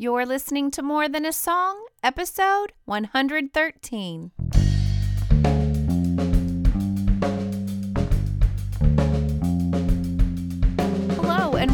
You're 0.00 0.24
listening 0.24 0.70
to 0.70 0.82
More 0.82 1.10
Than 1.10 1.26
a 1.26 1.30
Song, 1.30 1.84
episode 2.02 2.72
113. 2.86 4.30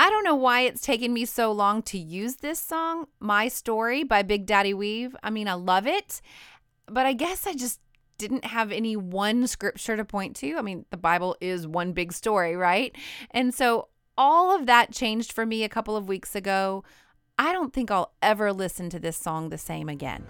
I 0.00 0.10
don't 0.10 0.22
know 0.22 0.36
why 0.36 0.60
it's 0.60 0.80
taken 0.80 1.12
me 1.12 1.24
so 1.24 1.50
long 1.50 1.82
to 1.82 1.98
use 1.98 2.36
this 2.36 2.60
song, 2.60 3.08
My 3.18 3.48
Story 3.48 4.04
by 4.04 4.22
Big 4.22 4.46
Daddy 4.46 4.72
Weave. 4.72 5.16
I 5.24 5.30
mean, 5.30 5.48
I 5.48 5.54
love 5.54 5.88
it, 5.88 6.22
but 6.86 7.04
I 7.04 7.14
guess 7.14 7.48
I 7.48 7.54
just 7.54 7.80
didn't 8.16 8.44
have 8.44 8.70
any 8.70 8.94
one 8.94 9.48
scripture 9.48 9.96
to 9.96 10.04
point 10.04 10.36
to. 10.36 10.56
I 10.56 10.62
mean, 10.62 10.84
the 10.90 10.96
Bible 10.96 11.36
is 11.40 11.66
one 11.66 11.94
big 11.94 12.12
story, 12.12 12.54
right? 12.54 12.94
And 13.32 13.52
so 13.52 13.88
all 14.16 14.54
of 14.54 14.66
that 14.66 14.92
changed 14.92 15.32
for 15.32 15.44
me 15.44 15.64
a 15.64 15.68
couple 15.68 15.96
of 15.96 16.06
weeks 16.06 16.36
ago. 16.36 16.84
I 17.36 17.52
don't 17.52 17.72
think 17.72 17.90
I'll 17.90 18.12
ever 18.22 18.52
listen 18.52 18.90
to 18.90 19.00
this 19.00 19.16
song 19.16 19.48
the 19.48 19.58
same 19.58 19.88
again. 19.88 20.24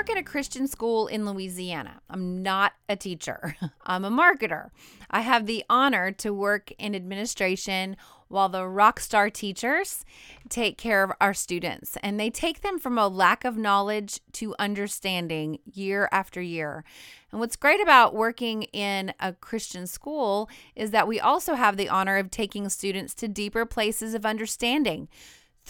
Work 0.00 0.08
at 0.08 0.16
a 0.16 0.22
Christian 0.22 0.66
school 0.66 1.08
in 1.08 1.26
Louisiana. 1.26 2.00
I'm 2.08 2.42
not 2.42 2.72
a 2.88 2.96
teacher, 2.96 3.54
I'm 3.84 4.02
a 4.06 4.10
marketer. 4.10 4.70
I 5.10 5.20
have 5.20 5.44
the 5.44 5.62
honor 5.68 6.10
to 6.12 6.32
work 6.32 6.72
in 6.78 6.94
administration 6.94 7.98
while 8.28 8.48
the 8.48 8.66
rock 8.66 8.98
star 8.98 9.28
teachers 9.28 10.06
take 10.48 10.78
care 10.78 11.02
of 11.02 11.12
our 11.20 11.34
students. 11.34 11.98
And 12.02 12.18
they 12.18 12.30
take 12.30 12.62
them 12.62 12.78
from 12.78 12.96
a 12.96 13.08
lack 13.08 13.44
of 13.44 13.58
knowledge 13.58 14.20
to 14.34 14.54
understanding 14.58 15.58
year 15.70 16.08
after 16.10 16.40
year. 16.40 16.82
And 17.30 17.38
what's 17.38 17.56
great 17.56 17.82
about 17.82 18.14
working 18.14 18.62
in 18.72 19.12
a 19.20 19.34
Christian 19.34 19.86
school 19.86 20.48
is 20.74 20.92
that 20.92 21.08
we 21.08 21.20
also 21.20 21.56
have 21.56 21.76
the 21.76 21.90
honor 21.90 22.16
of 22.16 22.30
taking 22.30 22.70
students 22.70 23.12
to 23.16 23.28
deeper 23.28 23.66
places 23.66 24.14
of 24.14 24.24
understanding 24.24 25.08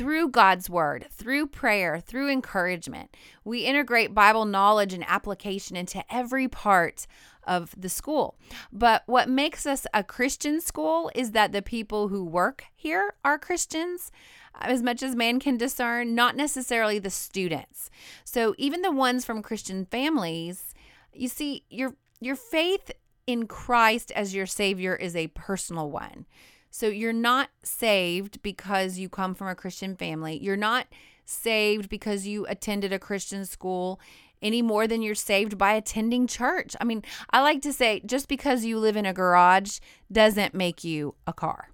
through 0.01 0.31
God's 0.31 0.71
word, 0.71 1.09
through 1.13 1.47
prayer, 1.47 2.01
through 2.01 2.31
encouragement. 2.31 3.15
We 3.45 3.67
integrate 3.67 4.15
Bible 4.15 4.47
knowledge 4.47 4.95
and 4.95 5.05
application 5.07 5.77
into 5.77 6.03
every 6.09 6.49
part 6.49 7.07
of 7.47 7.75
the 7.77 7.91
school. 7.91 8.39
But 8.73 9.03
what 9.05 9.29
makes 9.29 9.67
us 9.67 9.87
a 9.93 10.03
Christian 10.03 10.63
school 10.63 11.11
is 11.15 11.33
that 11.33 11.53
the 11.53 11.61
people 11.61 12.09
who 12.09 12.25
work 12.25 12.65
here 12.75 13.13
are 13.27 13.39
Christians. 13.39 14.11
As 14.59 14.83
much 14.83 15.03
as 15.03 15.15
man 15.15 15.39
can 15.39 15.59
discern, 15.59 16.15
not 16.15 16.35
necessarily 16.35 16.99
the 16.99 17.11
students. 17.11 17.91
So, 18.25 18.55
even 18.57 18.81
the 18.81 18.91
ones 18.91 19.27
from 19.27 19.43
Christian 19.43 19.85
families, 19.85 20.73
you 21.13 21.29
see, 21.29 21.65
your 21.69 21.95
your 22.21 22.37
faith 22.37 22.91
in 23.27 23.47
Christ 23.47 24.13
as 24.13 24.35
your 24.35 24.47
Savior 24.47 24.97
is 24.97 25.15
a 25.15 25.29
personal 25.29 25.91
one. 25.91 26.25
So 26.71 26.87
you're 26.87 27.13
not 27.13 27.51
saved 27.63 28.43
because 28.43 28.99
you 28.99 29.09
come 29.09 29.35
from 29.35 29.49
a 29.49 29.55
Christian 29.55 29.97
family. 29.97 30.39
You're 30.39 30.57
not 30.57 30.87
saved 31.25 31.89
because 31.89 32.27
you 32.27 32.47
attended 32.47 32.93
a 32.93 32.99
Christian 32.99 33.45
school 33.45 34.01
any 34.43 34.63
more 34.63 34.87
than 34.87 35.03
you're 35.03 35.15
saved 35.15 35.59
by 35.59 35.75
attending 35.75 36.27
church. 36.27 36.75
I 36.81 36.85
mean, 36.85 37.03
I 37.31 37.41
like 37.43 37.61
to 37.63 37.73
say 37.73 38.01
just 38.07 38.29
because 38.29 38.65
you 38.65 38.79
live 38.79 38.97
in 38.97 39.07
a 39.07 39.13
garage 39.13 39.79
doesn't 40.11 40.55
make 40.55 40.83
you 40.83 41.15
a 41.27 41.33
car. 41.33 41.71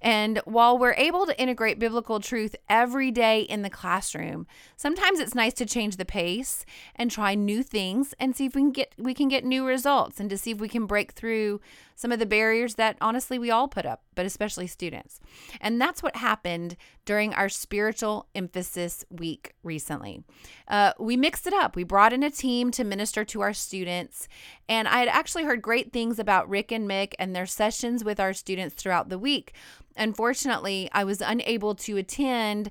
And 0.00 0.38
while 0.44 0.78
we're 0.78 0.94
able 0.94 1.26
to 1.26 1.40
integrate 1.40 1.78
biblical 1.78 2.20
truth 2.20 2.56
every 2.68 3.10
day 3.10 3.42
in 3.42 3.62
the 3.62 3.70
classroom, 3.70 4.46
sometimes 4.76 5.20
it's 5.20 5.34
nice 5.34 5.54
to 5.54 5.66
change 5.66 5.96
the 5.96 6.04
pace 6.04 6.64
and 6.96 7.10
try 7.10 7.34
new 7.34 7.62
things 7.62 8.14
and 8.18 8.34
see 8.34 8.46
if 8.46 8.54
we 8.54 8.62
can 8.62 8.72
get 8.72 8.94
we 8.98 9.14
can 9.14 9.28
get 9.28 9.44
new 9.44 9.64
results 9.64 10.20
and 10.20 10.28
to 10.30 10.38
see 10.38 10.50
if 10.50 10.58
we 10.58 10.68
can 10.68 10.86
break 10.86 11.12
through 11.12 11.60
some 12.00 12.12
of 12.12 12.18
the 12.18 12.24
barriers 12.24 12.76
that 12.76 12.96
honestly 13.02 13.38
we 13.38 13.50
all 13.50 13.68
put 13.68 13.84
up, 13.84 14.00
but 14.14 14.24
especially 14.24 14.66
students. 14.66 15.20
And 15.60 15.78
that's 15.78 16.02
what 16.02 16.16
happened 16.16 16.78
during 17.04 17.34
our 17.34 17.50
spiritual 17.50 18.26
emphasis 18.34 19.04
week 19.10 19.52
recently. 19.62 20.22
Uh, 20.66 20.94
we 20.98 21.18
mixed 21.18 21.46
it 21.46 21.52
up. 21.52 21.76
We 21.76 21.84
brought 21.84 22.14
in 22.14 22.22
a 22.22 22.30
team 22.30 22.70
to 22.70 22.84
minister 22.84 23.22
to 23.26 23.42
our 23.42 23.52
students, 23.52 24.28
and 24.66 24.88
I 24.88 25.00
had 25.00 25.08
actually 25.08 25.44
heard 25.44 25.60
great 25.60 25.92
things 25.92 26.18
about 26.18 26.48
Rick 26.48 26.72
and 26.72 26.88
Mick 26.88 27.12
and 27.18 27.36
their 27.36 27.44
sessions 27.44 28.02
with 28.02 28.18
our 28.18 28.32
students 28.32 28.74
throughout 28.76 29.10
the 29.10 29.18
week. 29.18 29.52
Unfortunately, 29.94 30.88
I 30.92 31.04
was 31.04 31.20
unable 31.20 31.74
to 31.74 31.98
attend 31.98 32.70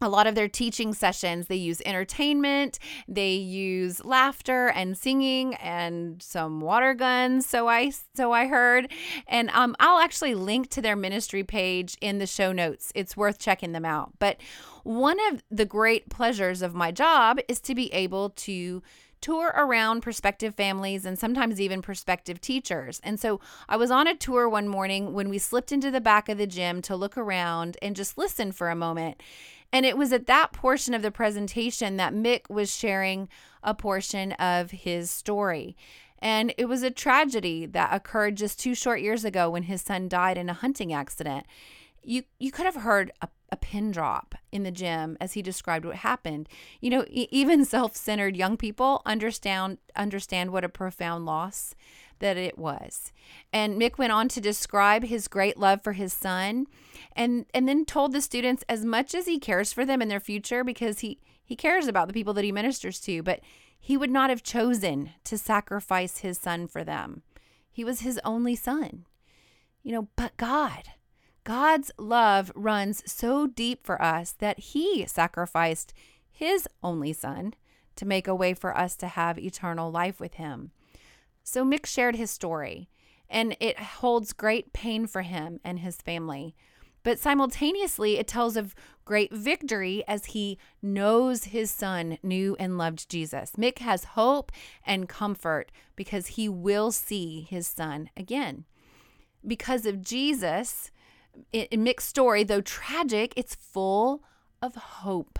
a 0.00 0.08
lot 0.08 0.26
of 0.26 0.34
their 0.34 0.48
teaching 0.48 0.94
sessions 0.94 1.46
they 1.46 1.56
use 1.56 1.82
entertainment 1.84 2.78
they 3.06 3.34
use 3.34 4.04
laughter 4.04 4.68
and 4.68 4.96
singing 4.96 5.54
and 5.56 6.22
some 6.22 6.60
water 6.60 6.94
guns 6.94 7.46
so 7.46 7.68
i 7.68 7.90
so 8.14 8.32
i 8.32 8.46
heard 8.46 8.90
and 9.26 9.50
um, 9.50 9.74
i'll 9.80 9.98
actually 9.98 10.34
link 10.34 10.68
to 10.68 10.80
their 10.82 10.96
ministry 10.96 11.42
page 11.42 11.96
in 12.00 12.18
the 12.18 12.26
show 12.26 12.52
notes 12.52 12.92
it's 12.94 13.16
worth 13.16 13.38
checking 13.38 13.72
them 13.72 13.84
out 13.84 14.12
but 14.18 14.36
one 14.84 15.18
of 15.30 15.42
the 15.50 15.66
great 15.66 16.08
pleasures 16.08 16.62
of 16.62 16.74
my 16.74 16.90
job 16.90 17.38
is 17.48 17.60
to 17.60 17.74
be 17.74 17.92
able 17.92 18.30
to 18.30 18.82
tour 19.20 19.52
around 19.56 20.00
prospective 20.00 20.54
families 20.54 21.04
and 21.04 21.18
sometimes 21.18 21.60
even 21.60 21.82
prospective 21.82 22.40
teachers. 22.40 23.00
And 23.02 23.18
so 23.18 23.40
I 23.68 23.76
was 23.76 23.90
on 23.90 24.06
a 24.06 24.14
tour 24.14 24.48
one 24.48 24.68
morning 24.68 25.12
when 25.12 25.28
we 25.28 25.38
slipped 25.38 25.72
into 25.72 25.90
the 25.90 26.00
back 26.00 26.28
of 26.28 26.38
the 26.38 26.46
gym 26.46 26.82
to 26.82 26.96
look 26.96 27.16
around 27.16 27.76
and 27.82 27.96
just 27.96 28.18
listen 28.18 28.52
for 28.52 28.70
a 28.70 28.76
moment. 28.76 29.20
And 29.72 29.84
it 29.84 29.98
was 29.98 30.12
at 30.12 30.26
that 30.26 30.52
portion 30.52 30.94
of 30.94 31.02
the 31.02 31.10
presentation 31.10 31.96
that 31.96 32.14
Mick 32.14 32.48
was 32.48 32.74
sharing 32.74 33.28
a 33.62 33.74
portion 33.74 34.32
of 34.32 34.70
his 34.70 35.10
story. 35.10 35.76
And 36.20 36.52
it 36.58 36.66
was 36.66 36.82
a 36.82 36.90
tragedy 36.90 37.66
that 37.66 37.92
occurred 37.92 38.36
just 38.36 38.58
two 38.58 38.74
short 38.74 39.00
years 39.00 39.24
ago 39.24 39.50
when 39.50 39.64
his 39.64 39.82
son 39.82 40.08
died 40.08 40.36
in 40.38 40.48
a 40.48 40.54
hunting 40.54 40.92
accident. 40.92 41.46
You 42.02 42.22
you 42.38 42.50
could 42.50 42.64
have 42.64 42.76
heard 42.76 43.12
a, 43.20 43.28
a 43.52 43.56
pin 43.56 43.90
drop 43.90 44.34
in 44.50 44.62
the 44.62 44.70
gym 44.70 45.16
as 45.20 45.34
he 45.34 45.42
described 45.42 45.84
what 45.84 45.96
happened. 45.96 46.48
You 46.80 46.90
know, 46.90 47.04
even 47.08 47.64
self-centered 47.64 48.36
young 48.36 48.56
people 48.56 49.02
understand 49.04 49.78
understand 49.94 50.50
what 50.50 50.64
a 50.64 50.68
profound 50.68 51.26
loss 51.26 51.74
that 52.20 52.36
it 52.36 52.58
was. 52.58 53.12
And 53.52 53.80
Mick 53.80 53.98
went 53.98 54.12
on 54.12 54.28
to 54.28 54.40
describe 54.40 55.04
his 55.04 55.28
great 55.28 55.58
love 55.58 55.82
for 55.82 55.92
his 55.92 56.12
son 56.12 56.66
and 57.12 57.46
and 57.54 57.68
then 57.68 57.84
told 57.84 58.12
the 58.12 58.20
students 58.20 58.64
as 58.68 58.84
much 58.84 59.14
as 59.14 59.26
he 59.26 59.38
cares 59.38 59.72
for 59.72 59.84
them 59.84 60.02
in 60.02 60.08
their 60.08 60.20
future 60.20 60.64
because 60.64 61.00
he 61.00 61.18
he 61.44 61.56
cares 61.56 61.86
about 61.86 62.08
the 62.08 62.14
people 62.14 62.34
that 62.34 62.44
he 62.44 62.52
ministers 62.52 63.00
to, 63.00 63.22
but 63.22 63.40
he 63.80 63.96
would 63.96 64.10
not 64.10 64.30
have 64.30 64.42
chosen 64.42 65.10
to 65.24 65.38
sacrifice 65.38 66.18
his 66.18 66.38
son 66.38 66.66
for 66.66 66.84
them. 66.84 67.22
He 67.70 67.84
was 67.84 68.00
his 68.00 68.20
only 68.24 68.54
son. 68.54 69.06
You 69.82 69.92
know, 69.92 70.08
but 70.16 70.36
God 70.36 70.90
God's 71.48 71.90
love 71.96 72.52
runs 72.54 73.02
so 73.10 73.46
deep 73.46 73.86
for 73.86 74.02
us 74.02 74.32
that 74.32 74.58
he 74.58 75.06
sacrificed 75.06 75.94
his 76.30 76.68
only 76.82 77.14
son 77.14 77.54
to 77.96 78.04
make 78.04 78.28
a 78.28 78.34
way 78.34 78.52
for 78.52 78.76
us 78.76 78.94
to 78.96 79.06
have 79.06 79.38
eternal 79.38 79.90
life 79.90 80.20
with 80.20 80.34
him. 80.34 80.72
So 81.48 81.64
Mick 81.64 81.86
shared 81.86 82.16
his 82.16 82.30
story, 82.30 82.90
and 83.26 83.56
it 83.58 83.80
holds 83.80 84.34
great 84.34 84.74
pain 84.74 85.06
for 85.06 85.22
him 85.22 85.60
and 85.64 85.78
his 85.78 85.96
family. 85.96 86.54
But 87.02 87.18
simultaneously, 87.18 88.18
it 88.18 88.28
tells 88.28 88.54
of 88.54 88.74
great 89.06 89.32
victory 89.32 90.04
as 90.06 90.26
he 90.26 90.58
knows 90.82 91.44
his 91.44 91.70
son 91.70 92.18
knew 92.22 92.54
and 92.60 92.76
loved 92.76 93.08
Jesus. 93.08 93.52
Mick 93.56 93.78
has 93.78 94.04
hope 94.04 94.52
and 94.84 95.08
comfort 95.08 95.72
because 95.96 96.26
he 96.26 96.50
will 96.50 96.92
see 96.92 97.46
his 97.48 97.66
son 97.66 98.10
again. 98.14 98.66
Because 99.46 99.86
of 99.86 100.02
Jesus, 100.02 100.90
in 101.50 101.82
Mick's 101.82 102.04
story, 102.04 102.44
though 102.44 102.60
tragic, 102.60 103.32
it's 103.36 103.54
full 103.54 104.22
of 104.60 104.74
hope. 104.74 105.38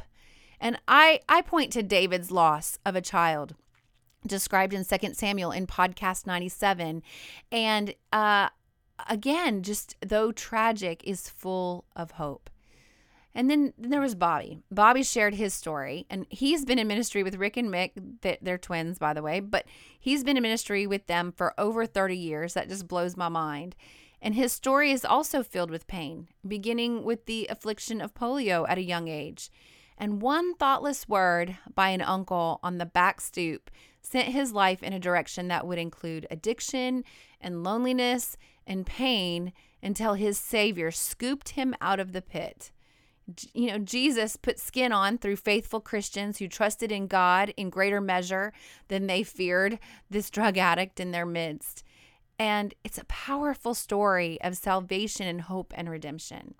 And 0.58 0.80
I, 0.88 1.20
I 1.28 1.42
point 1.42 1.70
to 1.74 1.82
David's 1.82 2.30
loss 2.30 2.78
of 2.86 2.96
a 2.96 3.02
child 3.02 3.56
described 4.28 4.74
in 4.74 4.84
2 4.84 5.14
Samuel 5.14 5.50
in 5.50 5.66
podcast 5.66 6.26
97. 6.26 7.02
And 7.50 7.94
uh, 8.12 8.48
again, 9.08 9.62
just 9.62 9.96
though 10.00 10.32
tragic, 10.32 11.02
is 11.04 11.28
full 11.28 11.84
of 11.96 12.12
hope. 12.12 12.50
And 13.34 13.48
then, 13.48 13.72
then 13.78 13.90
there 13.90 14.00
was 14.00 14.14
Bobby. 14.14 14.58
Bobby 14.70 15.02
shared 15.02 15.34
his 15.34 15.54
story, 15.54 16.06
and 16.10 16.26
he's 16.28 16.64
been 16.64 16.78
in 16.78 16.88
ministry 16.88 17.22
with 17.22 17.36
Rick 17.36 17.56
and 17.56 17.68
Mick. 17.68 17.92
They're 18.40 18.58
twins, 18.58 18.98
by 18.98 19.14
the 19.14 19.22
way, 19.22 19.38
but 19.40 19.66
he's 20.00 20.24
been 20.24 20.36
in 20.36 20.42
ministry 20.42 20.86
with 20.86 21.06
them 21.06 21.32
for 21.36 21.54
over 21.58 21.86
30 21.86 22.16
years. 22.16 22.54
That 22.54 22.68
just 22.68 22.88
blows 22.88 23.16
my 23.16 23.28
mind. 23.28 23.76
And 24.20 24.34
his 24.34 24.52
story 24.52 24.90
is 24.90 25.04
also 25.04 25.42
filled 25.42 25.70
with 25.70 25.86
pain, 25.86 26.28
beginning 26.46 27.04
with 27.04 27.26
the 27.26 27.46
affliction 27.48 28.00
of 28.00 28.14
polio 28.14 28.66
at 28.68 28.78
a 28.78 28.82
young 28.82 29.06
age. 29.06 29.50
And 29.96 30.22
one 30.22 30.54
thoughtless 30.54 31.08
word 31.08 31.56
by 31.74 31.90
an 31.90 32.00
uncle 32.00 32.58
on 32.62 32.78
the 32.78 32.86
back 32.86 33.20
stoop 33.20 33.70
sent 34.00 34.28
his 34.28 34.52
life 34.52 34.82
in 34.82 34.92
a 34.92 35.00
direction 35.00 35.48
that 35.48 35.66
would 35.66 35.78
include 35.78 36.26
addiction 36.30 37.04
and 37.40 37.62
loneliness 37.62 38.36
and 38.66 38.86
pain 38.86 39.52
until 39.82 40.14
his 40.14 40.38
Savior 40.38 40.90
scooped 40.90 41.50
him 41.50 41.74
out 41.80 42.00
of 42.00 42.12
the 42.12 42.22
pit 42.22 42.72
you 43.52 43.68
know, 43.68 43.78
Jesus 43.78 44.36
put 44.36 44.58
skin 44.58 44.92
on 44.92 45.18
through 45.18 45.36
faithful 45.36 45.80
Christians 45.80 46.38
who 46.38 46.48
trusted 46.48 46.90
in 46.90 47.06
God 47.06 47.52
in 47.56 47.70
greater 47.70 48.00
measure 48.00 48.52
than 48.88 49.06
they 49.06 49.22
feared 49.22 49.78
this 50.08 50.30
drug 50.30 50.56
addict 50.56 50.98
in 50.98 51.10
their 51.10 51.26
midst. 51.26 51.84
And 52.38 52.74
it's 52.84 52.98
a 52.98 53.04
powerful 53.04 53.74
story 53.74 54.40
of 54.42 54.56
salvation 54.56 55.26
and 55.26 55.42
hope 55.42 55.74
and 55.76 55.90
redemption. 55.90 56.54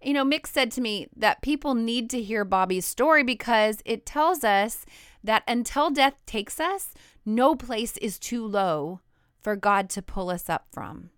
You 0.00 0.12
know, 0.12 0.24
Mick 0.24 0.46
said 0.46 0.70
to 0.72 0.80
me 0.80 1.08
that 1.16 1.42
people 1.42 1.74
need 1.74 2.08
to 2.10 2.22
hear 2.22 2.44
Bobby's 2.44 2.86
story 2.86 3.24
because 3.24 3.82
it 3.84 4.06
tells 4.06 4.44
us 4.44 4.86
that 5.28 5.44
until 5.46 5.90
death 5.90 6.14
takes 6.24 6.58
us, 6.58 6.94
no 7.26 7.54
place 7.54 7.98
is 7.98 8.18
too 8.18 8.46
low 8.46 9.00
for 9.42 9.56
God 9.56 9.90
to 9.90 10.00
pull 10.00 10.30
us 10.30 10.48
up 10.48 10.68
from. 10.72 11.10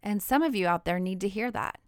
And 0.00 0.22
some 0.22 0.44
of 0.44 0.54
you 0.54 0.68
out 0.68 0.84
there 0.84 1.00
need 1.00 1.20
to 1.22 1.28
hear 1.28 1.50
that. 1.50 1.80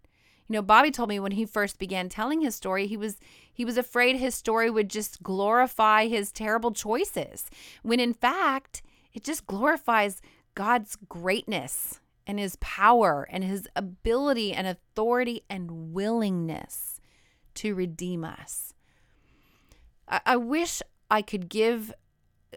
You 0.49 0.55
know, 0.55 0.61
Bobby 0.61 0.91
told 0.91 1.07
me 1.07 1.17
when 1.17 1.31
he 1.31 1.45
first 1.45 1.79
began 1.79 2.09
telling 2.09 2.41
his 2.41 2.55
story, 2.55 2.87
he 2.87 2.97
was 2.97 3.21
he 3.53 3.63
was 3.63 3.77
afraid 3.77 4.17
his 4.17 4.35
story 4.35 4.69
would 4.69 4.89
just 4.89 5.23
glorify 5.23 6.07
his 6.07 6.33
terrible 6.33 6.73
choices, 6.73 7.49
when 7.83 8.01
in 8.01 8.13
fact, 8.13 8.81
it 9.13 9.23
just 9.23 9.47
glorifies 9.47 10.21
God's 10.55 10.97
greatness 11.07 12.01
and 12.27 12.37
his 12.37 12.57
power 12.57 13.25
and 13.31 13.45
his 13.45 13.65
ability 13.77 14.51
and 14.51 14.67
authority 14.67 15.43
and 15.49 15.93
willingness 15.93 16.99
to 17.53 17.73
redeem 17.75 18.25
us. 18.25 18.73
I, 20.05 20.19
I 20.25 20.35
wish 20.35 20.81
I 21.09 21.21
could 21.21 21.49
give 21.49 21.93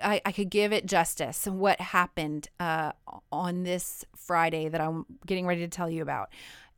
I, 0.03 0.23
I 0.25 0.33
could 0.33 0.49
give 0.51 0.73
it 0.73 0.87
justice 0.87 1.47
what 1.47 1.81
happened 1.81 2.49
uh, 2.59 2.93
on 3.31 3.63
this 3.63 4.05
Friday 4.17 4.69
that 4.71 4.81
I'm 4.81 5.05
getting 5.27 5.47
ready 5.47 5.61
to 5.61 5.69
tell 5.69 5.91
you 5.91 6.01
about 6.01 6.31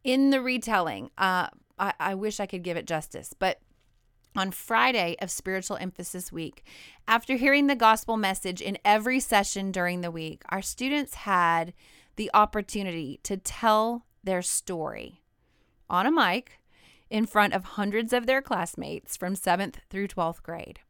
in 0.02 0.30
the 0.30 0.40
retelling. 0.40 1.10
Uh, 1.16 1.48
I, 1.78 1.92
I 2.00 2.14
wish 2.14 2.40
I 2.40 2.46
could 2.46 2.62
give 2.64 2.76
it 2.76 2.86
justice, 2.86 3.32
but 3.38 3.60
on 4.36 4.50
Friday 4.50 5.16
of 5.20 5.30
Spiritual 5.30 5.76
Emphasis 5.76 6.32
Week, 6.32 6.64
after 7.06 7.36
hearing 7.36 7.68
the 7.68 7.76
gospel 7.76 8.16
message 8.16 8.60
in 8.60 8.78
every 8.84 9.20
session 9.20 9.70
during 9.70 10.00
the 10.00 10.10
week, 10.10 10.42
our 10.48 10.62
students 10.62 11.14
had 11.14 11.72
the 12.16 12.30
opportunity 12.34 13.20
to 13.22 13.36
tell 13.36 14.06
their 14.24 14.42
story 14.42 15.22
on 15.88 16.06
a 16.06 16.10
mic 16.10 16.58
in 17.10 17.26
front 17.26 17.52
of 17.52 17.64
hundreds 17.64 18.12
of 18.12 18.26
their 18.26 18.42
classmates 18.42 19.16
from 19.16 19.34
7th 19.34 19.76
through 19.88 20.08
12th 20.08 20.42
grade. 20.42 20.80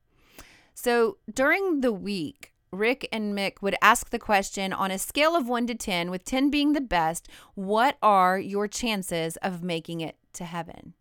So 0.84 1.16
during 1.32 1.80
the 1.80 1.94
week, 1.94 2.52
Rick 2.70 3.08
and 3.10 3.34
Mick 3.34 3.62
would 3.62 3.74
ask 3.80 4.10
the 4.10 4.18
question 4.18 4.70
on 4.70 4.90
a 4.90 4.98
scale 4.98 5.34
of 5.34 5.48
1 5.48 5.66
to 5.68 5.74
10, 5.74 6.10
with 6.10 6.26
10 6.26 6.50
being 6.50 6.74
the 6.74 6.82
best, 6.82 7.26
what 7.54 7.96
are 8.02 8.38
your 8.38 8.68
chances 8.68 9.38
of 9.38 9.62
making 9.62 10.02
it 10.02 10.16
to 10.34 10.44
heaven? 10.44 10.92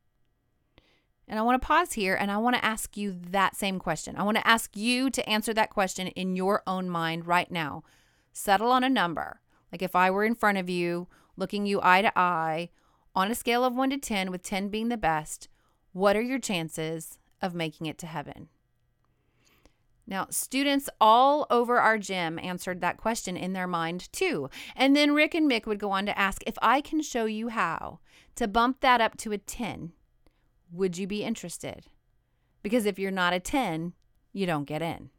And 1.28 1.38
I 1.38 1.42
want 1.42 1.62
to 1.62 1.68
pause 1.68 1.94
here 1.94 2.16
and 2.16 2.32
I 2.32 2.38
want 2.38 2.56
to 2.56 2.64
ask 2.64 2.96
you 2.96 3.14
that 3.32 3.58
same 3.58 3.78
question. 3.78 4.16
I 4.16 4.24
want 4.24 4.38
to 4.38 4.48
ask 4.48 4.78
you 4.78 5.10
to 5.10 5.30
answer 5.30 5.54
that 5.54 5.70
question 5.70 6.08
in 6.08 6.38
your 6.38 6.64
own 6.66 6.90
mind 6.90 7.28
right 7.28 7.52
now. 7.52 7.84
Settle 8.32 8.72
on 8.72 8.86
a 8.86 8.90
number. 8.90 9.42
Like 9.70 9.82
if 9.82 9.98
I 9.98 10.10
were 10.10 10.24
in 10.24 10.34
front 10.34 10.58
of 10.58 10.70
you, 10.70 11.10
looking 11.36 11.66
you 11.66 11.82
eye 11.84 12.04
to 12.04 12.18
eye, 12.18 12.70
on 13.14 13.30
a 13.30 13.36
scale 13.36 13.66
of 13.66 13.76
1 13.76 13.90
to 13.90 13.98
10, 13.98 14.32
with 14.32 14.44
10 14.44 14.70
being 14.70 14.88
the 14.88 14.96
best, 14.96 15.50
what 15.92 16.16
are 16.16 16.22
your 16.22 16.40
chances 16.40 17.20
of 17.42 17.54
making 17.54 17.88
it 17.88 17.98
to 17.98 18.08
heaven? 18.08 18.48
Now, 20.06 20.28
students 20.30 20.90
all 21.00 21.48
over 21.50 21.80
our 21.80 21.98
gym 21.98 22.38
answered 22.38 22.82
that 22.82 22.98
question 22.98 23.38
in 23.38 23.54
their 23.54 23.68
mind 23.68 24.12
too. 24.12 24.50
And 24.76 24.96
then 24.96 25.14
Rick 25.14 25.34
and 25.34 25.50
Mick 25.50 25.66
would 25.66 25.80
go 25.80 25.92
on 25.92 26.06
to 26.06 26.18
ask 26.18 26.44
if 26.46 26.56
I 26.62 26.82
can 26.82 27.02
show 27.02 27.26
you 27.26 27.50
how 27.50 28.00
to 28.36 28.48
bump 28.48 28.82
that 28.82 29.00
up 29.00 29.16
to 29.18 29.32
a 29.32 29.38
10, 29.38 29.94
would 30.72 30.98
you 30.98 31.08
be 31.08 31.24
interested? 31.24 31.86
Because 32.62 32.86
if 32.86 33.00
you're 33.00 33.12
not 33.12 33.34
a 33.34 33.40
10, 33.40 33.94
you 34.34 34.46
don't 34.46 34.66
get 34.66 34.82
in. 34.82 35.10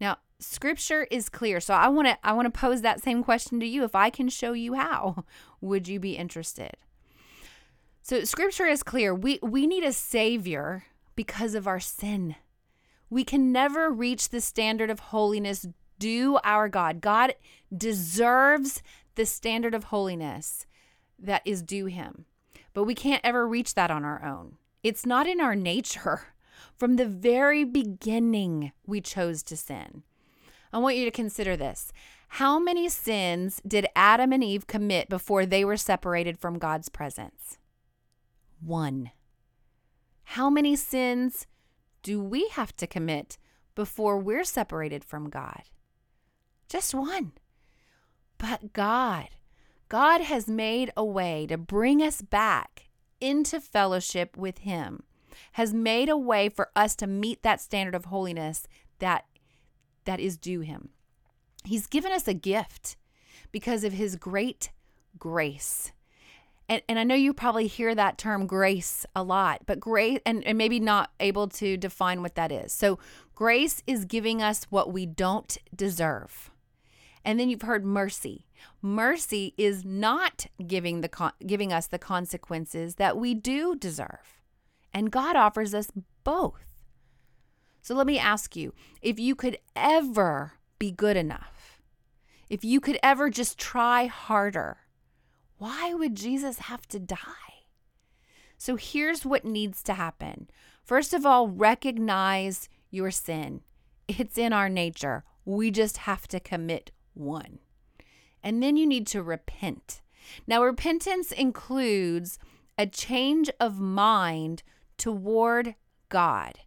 Now, 0.00 0.18
scripture 0.38 1.06
is 1.10 1.28
clear. 1.28 1.60
So 1.60 1.74
I 1.74 1.88
want 1.88 2.08
to 2.08 2.18
I 2.22 2.32
want 2.32 2.52
to 2.52 2.60
pose 2.60 2.82
that 2.82 3.02
same 3.02 3.22
question 3.24 3.58
to 3.60 3.66
you. 3.66 3.84
If 3.84 3.94
I 3.94 4.10
can 4.10 4.28
show 4.28 4.52
you 4.52 4.74
how, 4.74 5.24
would 5.60 5.88
you 5.88 5.98
be 5.98 6.16
interested? 6.16 6.76
So 8.02 8.24
scripture 8.24 8.66
is 8.66 8.82
clear. 8.82 9.14
We 9.14 9.38
we 9.42 9.66
need 9.66 9.84
a 9.84 9.92
savior 9.92 10.84
because 11.14 11.54
of 11.54 11.66
our 11.66 11.80
sin. 11.80 12.36
We 13.12 13.24
can 13.24 13.52
never 13.52 13.90
reach 13.90 14.30
the 14.30 14.40
standard 14.40 14.88
of 14.88 14.98
holiness 14.98 15.68
due 15.98 16.38
our 16.44 16.66
God. 16.70 17.02
God 17.02 17.34
deserves 17.76 18.82
the 19.16 19.26
standard 19.26 19.74
of 19.74 19.84
holiness 19.84 20.64
that 21.18 21.42
is 21.44 21.60
due 21.60 21.84
him. 21.84 22.24
But 22.72 22.84
we 22.84 22.94
can't 22.94 23.20
ever 23.22 23.46
reach 23.46 23.74
that 23.74 23.90
on 23.90 24.02
our 24.02 24.24
own. 24.24 24.56
It's 24.82 25.04
not 25.04 25.26
in 25.26 25.42
our 25.42 25.54
nature. 25.54 26.32
From 26.78 26.96
the 26.96 27.04
very 27.04 27.64
beginning, 27.64 28.72
we 28.86 29.02
chose 29.02 29.42
to 29.42 29.58
sin. 29.58 30.04
I 30.72 30.78
want 30.78 30.96
you 30.96 31.04
to 31.04 31.10
consider 31.10 31.54
this. 31.54 31.92
How 32.28 32.58
many 32.58 32.88
sins 32.88 33.60
did 33.66 33.86
Adam 33.94 34.32
and 34.32 34.42
Eve 34.42 34.66
commit 34.66 35.10
before 35.10 35.44
they 35.44 35.66
were 35.66 35.76
separated 35.76 36.38
from 36.38 36.58
God's 36.58 36.88
presence? 36.88 37.58
One. 38.64 39.10
How 40.24 40.48
many 40.48 40.76
sins 40.76 41.46
do 42.02 42.20
we 42.22 42.48
have 42.48 42.74
to 42.76 42.86
commit 42.86 43.38
before 43.74 44.18
we're 44.18 44.44
separated 44.44 45.04
from 45.04 45.30
God? 45.30 45.62
Just 46.68 46.94
one. 46.94 47.32
But 48.38 48.72
God, 48.72 49.28
God 49.88 50.22
has 50.22 50.48
made 50.48 50.90
a 50.96 51.04
way 51.04 51.46
to 51.46 51.56
bring 51.56 52.02
us 52.02 52.22
back 52.22 52.90
into 53.20 53.60
fellowship 53.60 54.36
with 54.36 54.58
Him, 54.58 55.04
has 55.52 55.72
made 55.72 56.08
a 56.08 56.16
way 56.16 56.48
for 56.48 56.70
us 56.74 56.96
to 56.96 57.06
meet 57.06 57.42
that 57.42 57.60
standard 57.60 57.94
of 57.94 58.06
holiness 58.06 58.66
that, 58.98 59.26
that 60.04 60.18
is 60.18 60.36
due 60.36 60.60
Him. 60.60 60.88
He's 61.64 61.86
given 61.86 62.10
us 62.10 62.26
a 62.26 62.34
gift 62.34 62.96
because 63.52 63.84
of 63.84 63.92
His 63.92 64.16
great 64.16 64.70
grace 65.18 65.92
and, 66.72 66.82
and 66.88 66.98
I 66.98 67.04
know 67.04 67.14
you 67.14 67.34
probably 67.34 67.66
hear 67.66 67.94
that 67.94 68.16
term 68.16 68.46
grace 68.46 69.04
a 69.14 69.22
lot, 69.22 69.60
but 69.66 69.78
grace, 69.78 70.20
and, 70.24 70.42
and 70.46 70.56
maybe 70.56 70.80
not 70.80 71.10
able 71.20 71.46
to 71.48 71.76
define 71.76 72.22
what 72.22 72.34
that 72.36 72.50
is. 72.50 72.72
So, 72.72 72.98
grace 73.34 73.82
is 73.86 74.06
giving 74.06 74.40
us 74.40 74.64
what 74.70 74.90
we 74.90 75.04
don't 75.04 75.54
deserve. 75.76 76.50
And 77.26 77.38
then 77.38 77.50
you've 77.50 77.62
heard 77.62 77.84
mercy. 77.84 78.46
Mercy 78.80 79.52
is 79.58 79.84
not 79.84 80.46
giving 80.66 81.02
the 81.02 81.10
con- 81.10 81.34
giving 81.46 81.74
us 81.74 81.88
the 81.88 81.98
consequences 81.98 82.94
that 82.94 83.18
we 83.18 83.34
do 83.34 83.76
deserve. 83.76 84.40
And 84.94 85.12
God 85.12 85.36
offers 85.36 85.74
us 85.74 85.88
both. 86.24 86.64
So 87.82 87.94
let 87.94 88.06
me 88.06 88.18
ask 88.18 88.56
you, 88.56 88.72
if 89.02 89.20
you 89.20 89.34
could 89.34 89.58
ever 89.76 90.54
be 90.78 90.90
good 90.90 91.18
enough, 91.18 91.82
if 92.48 92.64
you 92.64 92.80
could 92.80 92.98
ever 93.02 93.28
just 93.28 93.58
try 93.58 94.06
harder, 94.06 94.78
why 95.62 95.94
would 95.94 96.16
Jesus 96.16 96.58
have 96.58 96.88
to 96.88 96.98
die? 96.98 97.68
So 98.58 98.74
here's 98.74 99.24
what 99.24 99.44
needs 99.44 99.80
to 99.84 99.94
happen. 99.94 100.50
First 100.82 101.14
of 101.14 101.24
all, 101.24 101.46
recognize 101.46 102.68
your 102.90 103.12
sin. 103.12 103.60
It's 104.08 104.36
in 104.36 104.52
our 104.52 104.68
nature. 104.68 105.22
We 105.44 105.70
just 105.70 105.98
have 105.98 106.26
to 106.28 106.40
commit 106.40 106.90
one. 107.14 107.60
And 108.42 108.60
then 108.60 108.76
you 108.76 108.84
need 108.88 109.06
to 109.08 109.22
repent. 109.22 110.02
Now, 110.48 110.64
repentance 110.64 111.30
includes 111.30 112.40
a 112.76 112.88
change 112.88 113.48
of 113.60 113.78
mind 113.78 114.64
toward 114.98 115.76
God. 116.08 116.58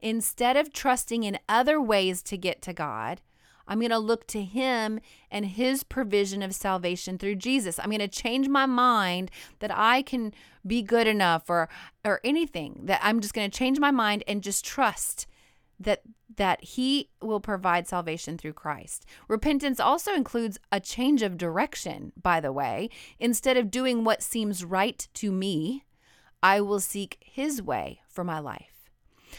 Instead 0.00 0.56
of 0.56 0.72
trusting 0.72 1.22
in 1.22 1.38
other 1.48 1.80
ways 1.80 2.24
to 2.24 2.36
get 2.36 2.60
to 2.62 2.72
God, 2.72 3.20
I'm 3.66 3.78
going 3.78 3.90
to 3.90 3.98
look 3.98 4.26
to 4.28 4.42
him 4.42 5.00
and 5.30 5.46
his 5.46 5.84
provision 5.84 6.42
of 6.42 6.54
salvation 6.54 7.18
through 7.18 7.36
Jesus. 7.36 7.78
I'm 7.78 7.90
going 7.90 7.98
to 8.00 8.08
change 8.08 8.48
my 8.48 8.66
mind 8.66 9.30
that 9.60 9.70
I 9.72 10.02
can 10.02 10.32
be 10.66 10.82
good 10.82 11.06
enough 11.06 11.48
or 11.48 11.68
or 12.04 12.20
anything. 12.24 12.80
That 12.84 13.00
I'm 13.02 13.20
just 13.20 13.34
going 13.34 13.50
to 13.50 13.56
change 13.56 13.78
my 13.78 13.90
mind 13.90 14.24
and 14.26 14.42
just 14.42 14.64
trust 14.64 15.26
that 15.78 16.02
that 16.36 16.64
he 16.64 17.10
will 17.20 17.40
provide 17.40 17.86
salvation 17.86 18.38
through 18.38 18.54
Christ. 18.54 19.04
Repentance 19.28 19.78
also 19.78 20.14
includes 20.14 20.58
a 20.70 20.80
change 20.80 21.22
of 21.22 21.36
direction, 21.36 22.12
by 22.20 22.40
the 22.40 22.52
way. 22.52 22.88
Instead 23.18 23.56
of 23.56 23.70
doing 23.70 24.02
what 24.02 24.22
seems 24.22 24.64
right 24.64 25.06
to 25.14 25.30
me, 25.30 25.84
I 26.42 26.60
will 26.60 26.80
seek 26.80 27.18
his 27.20 27.60
way 27.60 28.00
for 28.08 28.24
my 28.24 28.38
life. 28.38 28.71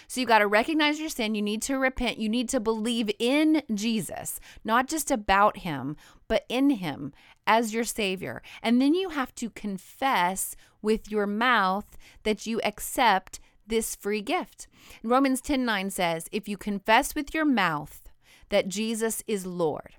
So 0.08 0.22
you 0.22 0.28
got 0.28 0.40
to 0.40 0.48
recognize 0.48 1.00
your 1.00 1.10
sin. 1.10 1.36
You 1.36 1.42
need 1.42 1.62
to 1.64 1.78
repent. 1.78 2.18
You 2.18 2.30
need 2.30 2.50
to 2.50 2.60
believe 2.60 3.10
in 3.20 3.62
Jesus, 3.74 4.40
not 4.64 4.88
just 4.88 5.12
about 5.12 5.58
him, 5.58 5.96
but 6.28 6.46
in 6.50 6.72
him 6.72 7.14
as 7.46 7.74
your 7.74 7.84
Savior. 7.84 8.42
And 8.62 8.82
then 8.82 8.94
you 8.94 9.10
have 9.10 9.34
to 9.36 9.50
confess 9.50 10.56
with 10.82 11.12
your 11.12 11.28
mouth 11.28 11.98
that 12.24 12.46
you 12.46 12.60
accept 12.64 13.40
this 13.66 13.96
free 13.96 14.22
gift. 14.22 14.68
Romans 15.04 15.42
10 15.42 15.66
9 15.66 15.90
says, 15.90 16.28
If 16.32 16.48
you 16.48 16.58
confess 16.58 17.16
with 17.16 17.34
your 17.34 17.46
mouth 17.46 18.02
that 18.50 18.68
Jesus 18.68 19.24
is 19.28 19.46
Lord, 19.46 19.96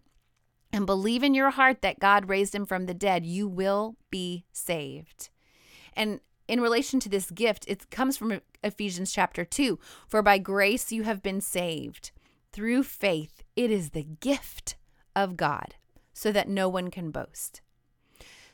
and 0.74 0.86
believe 0.86 1.22
in 1.22 1.34
your 1.34 1.50
heart 1.50 1.82
that 1.82 2.00
God 2.00 2.28
raised 2.28 2.52
him 2.52 2.66
from 2.66 2.86
the 2.86 2.94
dead, 2.94 3.24
you 3.24 3.46
will 3.46 3.94
be 4.10 4.44
saved. 4.52 5.30
And 5.96 6.18
in 6.46 6.60
relation 6.60 7.00
to 7.00 7.08
this 7.08 7.30
gift, 7.30 7.64
it 7.68 7.90
comes 7.90 8.16
from 8.16 8.40
Ephesians 8.62 9.12
chapter 9.12 9.44
2. 9.44 9.78
For 10.06 10.22
by 10.22 10.38
grace 10.38 10.92
you 10.92 11.02
have 11.02 11.22
been 11.22 11.40
saved 11.40 12.10
through 12.52 12.82
faith. 12.82 13.42
It 13.56 13.70
is 13.70 13.90
the 13.90 14.04
gift 14.04 14.76
of 15.16 15.36
God, 15.36 15.74
so 16.12 16.32
that 16.32 16.48
no 16.48 16.68
one 16.68 16.90
can 16.90 17.10
boast. 17.10 17.60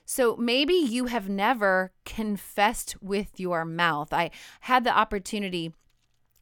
So 0.04 0.37
maybe 0.37 0.75
you 0.75 1.06
have 1.06 1.28
never 1.28 1.92
confessed 2.04 2.97
with 3.00 3.38
your 3.38 3.64
mouth. 3.64 4.12
I 4.12 4.30
had 4.62 4.85
the 4.85 4.97
opportunity 4.97 5.73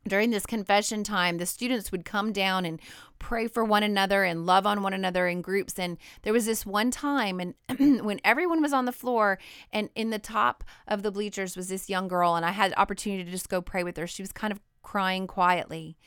during 0.06 0.30
this 0.30 0.46
confession 0.46 1.04
time, 1.04 1.38
the 1.38 1.46
students 1.46 1.92
would 1.92 2.04
come 2.04 2.32
down 2.32 2.64
and 2.64 2.80
pray 3.18 3.48
for 3.48 3.64
one 3.64 3.82
another 3.82 4.24
and 4.24 4.46
love 4.46 4.66
on 4.66 4.82
one 4.82 4.94
another 4.94 5.26
in 5.26 5.42
groups. 5.42 5.78
And 5.78 5.98
there 6.22 6.32
was 6.32 6.46
this 6.46 6.64
one 6.64 6.90
time, 6.90 7.40
and 7.40 7.54
when 8.04 8.20
everyone 8.24 8.62
was 8.62 8.72
on 8.72 8.84
the 8.84 8.92
floor, 8.92 9.38
and 9.72 9.90
in 9.94 10.10
the 10.10 10.18
top 10.18 10.64
of 10.86 11.02
the 11.02 11.10
bleachers 11.10 11.56
was 11.56 11.68
this 11.68 11.88
young 11.88 12.08
girl, 12.08 12.36
and 12.36 12.44
I 12.44 12.52
had 12.52 12.72
opportunity 12.76 13.24
to 13.24 13.30
just 13.30 13.48
go 13.48 13.60
pray 13.60 13.82
with 13.82 13.96
her. 13.96 14.06
She 14.06 14.22
was 14.22 14.32
kind 14.32 14.52
of 14.52 14.60
crying 14.82 15.26
quietly. 15.26 15.98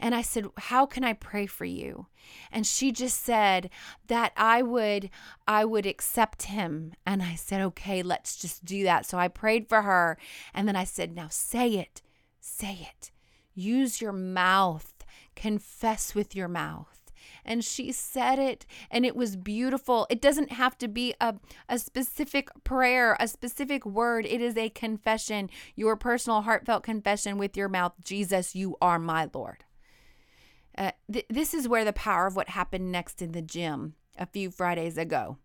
And 0.00 0.12
I 0.12 0.22
said, 0.22 0.46
"How 0.56 0.86
can 0.86 1.04
I 1.04 1.12
pray 1.12 1.46
for 1.46 1.64
you?" 1.64 2.06
And 2.50 2.66
she 2.66 2.90
just 2.90 3.22
said 3.22 3.70
that 4.08 4.32
I 4.36 4.60
would 4.60 5.10
I 5.46 5.64
would 5.64 5.86
accept 5.86 6.44
him. 6.44 6.94
And 7.06 7.22
I 7.22 7.36
said, 7.36 7.60
"Okay, 7.60 8.02
let's 8.02 8.36
just 8.36 8.64
do 8.64 8.82
that." 8.82 9.06
So 9.06 9.18
I 9.18 9.28
prayed 9.28 9.68
for 9.68 9.82
her, 9.82 10.18
and 10.52 10.66
then 10.66 10.74
I 10.74 10.82
said, 10.84 11.14
"Now 11.14 11.28
say 11.28 11.74
it. 11.74 12.02
Say 12.40 12.88
it." 12.90 13.12
Use 13.54 14.00
your 14.00 14.12
mouth, 14.12 15.04
confess 15.34 16.14
with 16.14 16.34
your 16.34 16.48
mouth. 16.48 17.00
And 17.44 17.64
she 17.64 17.92
said 17.92 18.38
it, 18.38 18.66
and 18.90 19.04
it 19.04 19.16
was 19.16 19.36
beautiful. 19.36 20.06
It 20.10 20.20
doesn't 20.20 20.52
have 20.52 20.76
to 20.78 20.88
be 20.88 21.14
a, 21.20 21.34
a 21.68 21.78
specific 21.78 22.48
prayer, 22.64 23.16
a 23.20 23.28
specific 23.28 23.84
word. 23.84 24.26
It 24.26 24.40
is 24.40 24.56
a 24.56 24.70
confession, 24.70 25.50
your 25.74 25.96
personal, 25.96 26.42
heartfelt 26.42 26.82
confession 26.82 27.38
with 27.38 27.56
your 27.56 27.68
mouth 27.68 27.92
Jesus, 28.02 28.54
you 28.54 28.76
are 28.80 28.98
my 28.98 29.28
Lord. 29.32 29.64
Uh, 30.76 30.92
th- 31.10 31.26
this 31.30 31.54
is 31.54 31.68
where 31.68 31.84
the 31.84 31.92
power 31.92 32.26
of 32.26 32.36
what 32.36 32.48
happened 32.50 32.90
next 32.90 33.22
in 33.22 33.32
the 33.32 33.42
gym 33.42 33.94
a 34.18 34.26
few 34.26 34.50
Fridays 34.50 34.98
ago 34.98 35.38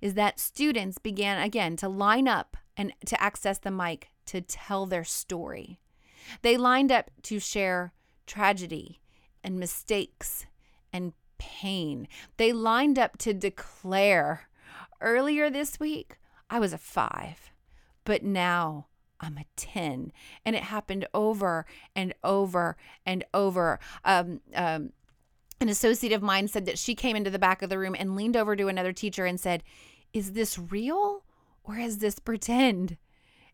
is 0.00 0.14
that 0.14 0.38
students 0.38 0.98
began 0.98 1.42
again 1.42 1.76
to 1.76 1.88
line 1.88 2.28
up 2.28 2.56
and 2.76 2.92
to 3.06 3.20
access 3.20 3.58
the 3.58 3.70
mic 3.70 4.08
to 4.26 4.40
tell 4.40 4.86
their 4.86 5.04
story. 5.04 5.80
They 6.42 6.56
lined 6.56 6.92
up 6.92 7.10
to 7.22 7.38
share 7.38 7.92
tragedy 8.26 9.00
and 9.42 9.58
mistakes 9.58 10.46
and 10.92 11.12
pain. 11.38 12.08
They 12.36 12.52
lined 12.52 12.98
up 12.98 13.18
to 13.18 13.32
declare 13.32 14.48
earlier 15.00 15.50
this 15.50 15.78
week, 15.78 16.18
I 16.50 16.58
was 16.58 16.72
a 16.72 16.78
five, 16.78 17.52
but 18.04 18.22
now 18.22 18.86
I'm 19.20 19.38
a 19.38 19.46
10. 19.56 20.12
And 20.44 20.56
it 20.56 20.64
happened 20.64 21.06
over 21.12 21.66
and 21.94 22.14
over 22.22 22.76
and 23.04 23.24
over. 23.34 23.78
Um, 24.04 24.40
um, 24.54 24.92
an 25.60 25.68
associate 25.68 26.12
of 26.12 26.22
mine 26.22 26.48
said 26.48 26.66
that 26.66 26.78
she 26.78 26.94
came 26.94 27.16
into 27.16 27.30
the 27.30 27.38
back 27.38 27.62
of 27.62 27.70
the 27.70 27.78
room 27.78 27.96
and 27.98 28.14
leaned 28.14 28.36
over 28.36 28.54
to 28.54 28.68
another 28.68 28.92
teacher 28.92 29.26
and 29.26 29.40
said, 29.40 29.62
Is 30.12 30.32
this 30.32 30.58
real 30.58 31.24
or 31.64 31.76
is 31.76 31.98
this 31.98 32.18
pretend? 32.18 32.96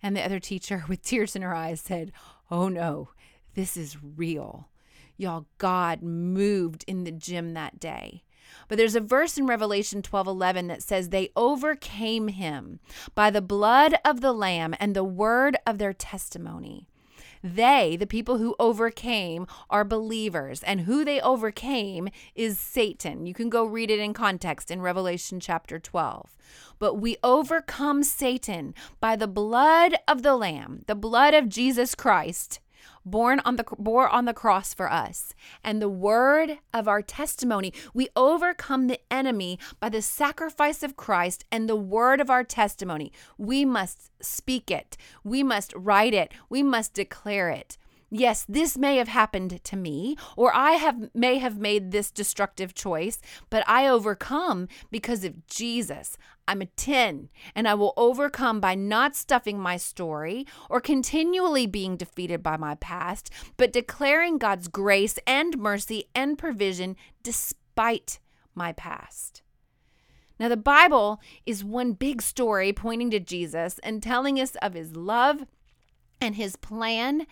And 0.03 0.15
the 0.15 0.25
other 0.25 0.39
teacher, 0.39 0.85
with 0.89 1.03
tears 1.03 1.35
in 1.35 1.43
her 1.43 1.55
eyes, 1.55 1.81
said, 1.81 2.13
Oh 2.55 2.69
no, 2.69 3.09
this 3.55 3.77
is 3.77 3.99
real. 4.01 4.69
Y'all, 5.17 5.47
God 5.59 6.03
moved 6.03 6.85
in 6.87 7.03
the 7.03 7.11
gym 7.11 7.53
that 7.55 7.81
day. 7.81 8.23
But 8.69 8.79
there's 8.79 8.95
a 8.95 9.01
verse 9.01 9.37
in 9.37 9.49
Revelation 9.49 10.03
12 10.03 10.29
11 10.29 10.69
that 10.69 10.81
says, 10.81 11.09
They 11.09 11.31
overcame 11.35 12.29
him 12.29 12.79
by 13.17 13.31
the 13.31 13.43
blood 13.43 13.97
of 14.05 14.21
the 14.21 14.33
Lamb 14.33 14.73
and 14.79 14.95
the 14.95 15.03
word 15.03 15.57
of 15.67 15.79
their 15.79 15.93
testimony. 15.93 16.87
They, 17.45 17.97
the 17.97 18.07
people 18.07 18.39
who 18.39 18.57
overcame, 18.59 19.47
are 19.69 19.85
believers, 19.85 20.63
and 20.63 20.81
who 20.81 21.05
they 21.05 21.21
overcame 21.21 22.09
is 22.35 22.59
Satan. 22.59 23.27
You 23.27 23.35
can 23.35 23.51
go 23.51 23.67
read 23.67 23.91
it 23.91 23.99
in 23.99 24.15
context 24.15 24.71
in 24.71 24.81
Revelation 24.81 25.41
chapter 25.41 25.79
12. 25.79 26.35
But 26.79 26.95
we 26.95 27.19
overcome 27.23 28.03
Satan 28.03 28.75
by 28.99 29.15
the 29.15 29.29
blood 29.29 29.97
of 30.09 30.23
the 30.23 30.37
Lamb, 30.37 30.85
the 30.87 30.95
blood 30.95 31.35
of 31.35 31.51
Jesus 31.51 31.95
Christ, 31.95 32.61
born 33.05 33.41
on 33.45 33.57
the 33.57 33.65
bore 33.79 34.09
on 34.09 34.25
the 34.25 34.35
cross 34.35 34.75
for 34.75 34.91
us. 34.91 35.35
And 35.63 35.81
the 35.81 35.89
word 35.89 36.59
of 36.73 36.89
our 36.89 37.03
testimony 37.03 37.73
we 37.93 38.09
overcome 38.17 38.87
the 38.87 39.01
enemy 39.11 39.59
by 39.81 39.89
the 39.89 40.03
sacrifice 40.03 40.83
of 40.83 40.97
Christ 40.97 41.45
and 41.51 41.69
the 41.69 41.77
word 41.77 42.21
of 42.21 42.31
our 42.31 42.45
testimony. 42.45 43.13
We 43.39 43.65
must 43.65 44.11
speak 44.23 44.71
it. 44.71 44.97
We 45.23 45.43
must 45.43 45.73
write 45.77 46.15
it. 46.15 46.33
We 46.49 46.63
must 46.63 46.95
declare 46.95 47.51
it 47.51 47.77
Yes, 48.17 48.47
this 48.49 48.79
may 48.79 48.99
have 48.99 49.09
happened 49.09 49.65
to 49.65 49.77
me, 49.77 50.17
or 50.37 50.55
I 50.55 50.75
have 50.75 51.11
may 51.17 51.39
have 51.39 51.59
made 51.59 51.91
this 51.91 52.13
destructive 52.13 52.73
choice, 52.73 53.21
but 53.51 53.69
I 53.69 53.89
overcome 53.89 54.69
because 54.93 55.25
of 55.25 55.49
Jesus. 55.49 56.17
I'm 56.47 56.63
a 56.63 56.67
10, 56.67 57.29
and 57.57 57.67
I 57.67 57.75
will 57.75 57.93
overcome 57.97 58.61
by 58.61 58.77
not 58.77 59.17
stuffing 59.17 59.59
my 59.59 59.77
story 59.77 60.47
or 60.71 60.81
continually 60.81 61.67
being 61.67 61.97
defeated 61.97 62.41
by 62.41 62.57
my 62.57 62.77
past, 62.77 63.31
but 63.57 63.73
declaring 63.73 64.39
God's 64.39 64.69
grace 64.69 65.19
and 65.27 65.59
mercy 65.59 66.05
and 66.15 66.39
provision 66.39 66.95
despite 67.25 68.21
my 68.55 68.71
past. 68.75 69.43
Now, 70.39 70.49
the 70.49 70.57
Bible 70.57 71.21
is 71.47 71.65
one 71.65 71.95
big 71.95 72.23
story 72.23 72.73
pointing 72.73 73.11
to 73.11 73.19
Jesus 73.19 73.81
and 73.83 74.01
telling 74.01 74.39
us 74.39 74.55
of 74.63 74.75
his 74.75 74.95
love 74.95 75.47
and 76.25 76.35
his 76.35 76.57
plan 76.57 77.27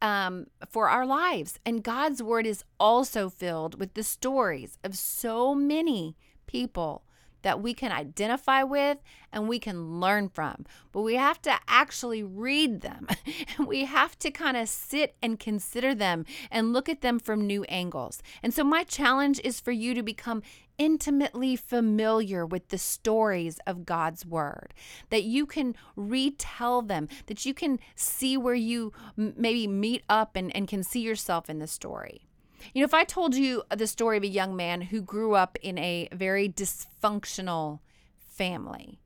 um, 0.00 0.46
for 0.68 0.88
our 0.88 1.04
lives. 1.04 1.58
And 1.66 1.82
God's 1.82 2.22
word 2.22 2.46
is 2.46 2.64
also 2.78 3.28
filled 3.28 3.78
with 3.78 3.94
the 3.94 4.02
stories 4.02 4.78
of 4.84 4.96
so 4.96 5.54
many 5.54 6.16
people 6.46 7.02
that 7.42 7.60
we 7.60 7.74
can 7.74 7.92
identify 7.92 8.62
with 8.62 8.98
and 9.32 9.48
we 9.48 9.58
can 9.58 10.00
learn 10.00 10.28
from. 10.28 10.64
But 10.92 11.02
we 11.02 11.14
have 11.14 11.40
to 11.42 11.54
actually 11.68 12.22
read 12.22 12.80
them. 12.80 13.06
we 13.66 13.84
have 13.84 14.18
to 14.20 14.30
kind 14.30 14.56
of 14.56 14.68
sit 14.68 15.14
and 15.22 15.38
consider 15.38 15.94
them 15.94 16.24
and 16.50 16.72
look 16.72 16.88
at 16.88 17.02
them 17.02 17.18
from 17.18 17.46
new 17.46 17.64
angles. 17.64 18.22
And 18.42 18.52
so, 18.52 18.64
my 18.64 18.84
challenge 18.84 19.40
is 19.44 19.60
for 19.60 19.72
you 19.72 19.94
to 19.94 20.02
become 20.02 20.42
intimately 20.78 21.56
familiar 21.56 22.44
with 22.44 22.68
the 22.68 22.78
stories 22.78 23.58
of 23.66 23.86
God's 23.86 24.26
word, 24.26 24.74
that 25.10 25.24
you 25.24 25.46
can 25.46 25.74
retell 25.94 26.82
them, 26.82 27.08
that 27.26 27.46
you 27.46 27.54
can 27.54 27.78
see 27.94 28.36
where 28.36 28.54
you 28.54 28.92
maybe 29.16 29.66
meet 29.66 30.02
up 30.08 30.36
and, 30.36 30.54
and 30.54 30.68
can 30.68 30.82
see 30.82 31.00
yourself 31.00 31.48
in 31.48 31.58
the 31.58 31.66
story. 31.66 32.25
You 32.72 32.80
know, 32.80 32.84
if 32.84 32.94
I 32.94 33.04
told 33.04 33.34
you 33.34 33.62
the 33.74 33.86
story 33.86 34.16
of 34.16 34.22
a 34.22 34.28
young 34.28 34.56
man 34.56 34.82
who 34.82 35.00
grew 35.00 35.34
up 35.34 35.58
in 35.62 35.78
a 35.78 36.08
very 36.12 36.48
dysfunctional 36.48 37.80
family, 38.18 39.00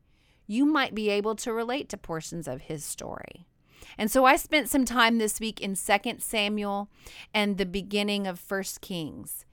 you 0.47 0.67
might 0.67 0.95
be 0.95 1.11
able 1.11 1.37
to 1.37 1.53
relate 1.53 1.89
to 1.91 1.97
portions 1.97 2.49
of 2.49 2.63
his 2.63 2.85
story. 2.85 3.47
And 3.97 4.11
so 4.11 4.25
I 4.25 4.37
spent 4.37 4.69
some 4.69 4.85
time 4.85 5.19
this 5.19 5.41
week 5.41 5.61
in 5.61 5.75
2 5.75 6.15
Samuel 6.19 6.89
and 7.33 7.57
the 7.57 7.67
beginning 7.67 8.27
of 8.27 8.43
1 8.49 8.63
Kings. 8.81 9.45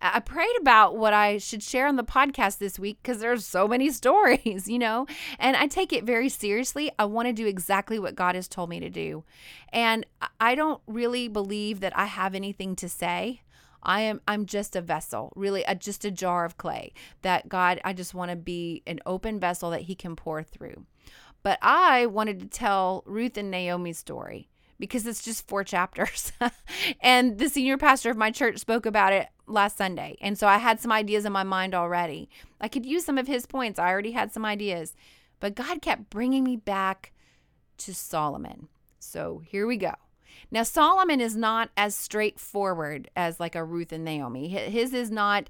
I 0.00 0.20
prayed 0.20 0.56
about 0.60 0.96
what 0.96 1.12
I 1.12 1.38
should 1.38 1.62
share 1.62 1.88
on 1.88 1.96
the 1.96 2.04
podcast 2.04 2.58
this 2.58 2.78
week 2.78 2.98
because 3.02 3.20
there's 3.20 3.44
so 3.44 3.66
many 3.66 3.90
stories, 3.92 4.68
you 4.68 4.78
know, 4.78 5.06
and 5.38 5.56
I 5.56 5.66
take 5.66 5.92
it 5.92 6.04
very 6.04 6.28
seriously. 6.28 6.90
I 6.98 7.04
want 7.06 7.28
to 7.28 7.32
do 7.32 7.46
exactly 7.46 7.98
what 7.98 8.14
God 8.14 8.34
has 8.34 8.48
told 8.48 8.70
me 8.70 8.80
to 8.80 8.90
do. 8.90 9.24
And 9.72 10.06
I 10.40 10.54
don't 10.54 10.80
really 10.86 11.28
believe 11.28 11.80
that 11.80 11.96
I 11.96 12.06
have 12.06 12.34
anything 12.34 12.76
to 12.76 12.88
say 12.88 13.42
I 13.82 14.00
am 14.02 14.20
I'm 14.26 14.46
just 14.46 14.76
a 14.76 14.80
vessel, 14.80 15.32
really 15.36 15.62
a, 15.64 15.74
just 15.74 16.04
a 16.04 16.10
jar 16.10 16.44
of 16.44 16.58
clay 16.58 16.92
that 17.22 17.48
God 17.48 17.80
I 17.84 17.92
just 17.92 18.14
want 18.14 18.30
to 18.30 18.36
be 18.36 18.82
an 18.86 19.00
open 19.06 19.38
vessel 19.40 19.70
that 19.70 19.82
he 19.82 19.94
can 19.94 20.16
pour 20.16 20.42
through. 20.42 20.84
But 21.42 21.58
I 21.62 22.06
wanted 22.06 22.40
to 22.40 22.46
tell 22.46 23.02
Ruth 23.06 23.36
and 23.36 23.50
Naomi's 23.50 23.98
story 23.98 24.48
because 24.78 25.06
it's 25.06 25.22
just 25.22 25.46
four 25.46 25.64
chapters. 25.64 26.32
and 27.00 27.38
the 27.38 27.48
senior 27.48 27.78
pastor 27.78 28.10
of 28.10 28.16
my 28.16 28.30
church 28.30 28.58
spoke 28.58 28.86
about 28.86 29.12
it 29.12 29.28
last 29.48 29.76
Sunday. 29.76 30.16
And 30.20 30.38
so 30.38 30.46
I 30.46 30.58
had 30.58 30.80
some 30.80 30.92
ideas 30.92 31.24
in 31.24 31.32
my 31.32 31.42
mind 31.42 31.74
already. 31.74 32.28
I 32.60 32.68
could 32.68 32.86
use 32.86 33.04
some 33.04 33.18
of 33.18 33.26
his 33.26 33.46
points. 33.46 33.78
I 33.78 33.88
already 33.88 34.12
had 34.12 34.32
some 34.32 34.44
ideas. 34.44 34.94
But 35.40 35.54
God 35.54 35.82
kept 35.82 36.10
bringing 36.10 36.44
me 36.44 36.56
back 36.56 37.12
to 37.78 37.94
Solomon. 37.94 38.68
So 38.98 39.42
here 39.44 39.66
we 39.66 39.76
go. 39.76 39.94
Now, 40.50 40.62
Solomon 40.62 41.20
is 41.20 41.36
not 41.36 41.70
as 41.76 41.94
straightforward 41.94 43.10
as 43.16 43.40
like 43.40 43.54
a 43.54 43.64
Ruth 43.64 43.92
and 43.92 44.04
Naomi. 44.04 44.48
His 44.48 44.92
is 44.94 45.10
not 45.10 45.48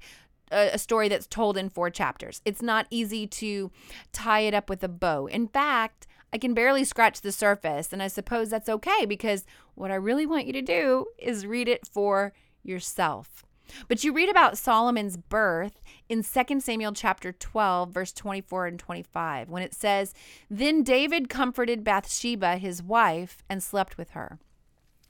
a 0.51 0.79
story 0.79 1.07
that's 1.07 1.27
told 1.27 1.57
in 1.57 1.69
four 1.69 1.89
chapters. 1.89 2.41
It's 2.43 2.61
not 2.61 2.87
easy 2.89 3.27
to 3.27 3.71
tie 4.11 4.41
it 4.41 4.53
up 4.53 4.69
with 4.69 4.83
a 4.83 4.87
bow. 4.87 5.27
In 5.27 5.47
fact, 5.47 6.07
I 6.33 6.37
can 6.37 6.53
barely 6.53 6.83
scratch 6.83 7.21
the 7.21 7.31
surface, 7.31 7.93
and 7.93 8.01
I 8.01 8.07
suppose 8.07 8.49
that's 8.49 8.69
okay 8.69 9.05
because 9.05 9.45
what 9.75 9.91
I 9.91 9.95
really 9.95 10.25
want 10.25 10.47
you 10.47 10.53
to 10.53 10.61
do 10.61 11.05
is 11.17 11.45
read 11.45 11.67
it 11.67 11.87
for 11.87 12.33
yourself. 12.63 13.45
But 13.87 14.03
you 14.03 14.13
read 14.13 14.29
about 14.29 14.57
Solomon's 14.57 15.17
birth 15.17 15.81
in 16.07 16.23
2 16.23 16.59
Samuel 16.59 16.93
chapter 16.93 17.31
12 17.31 17.91
verse 17.91 18.13
24 18.13 18.67
and 18.67 18.79
25 18.79 19.49
when 19.49 19.63
it 19.63 19.73
says, 19.73 20.13
"Then 20.49 20.83
David 20.83 21.29
comforted 21.29 21.83
Bathsheba 21.83 22.57
his 22.57 22.81
wife 22.81 23.43
and 23.49 23.61
slept 23.61 23.97
with 23.97 24.11
her." 24.11 24.39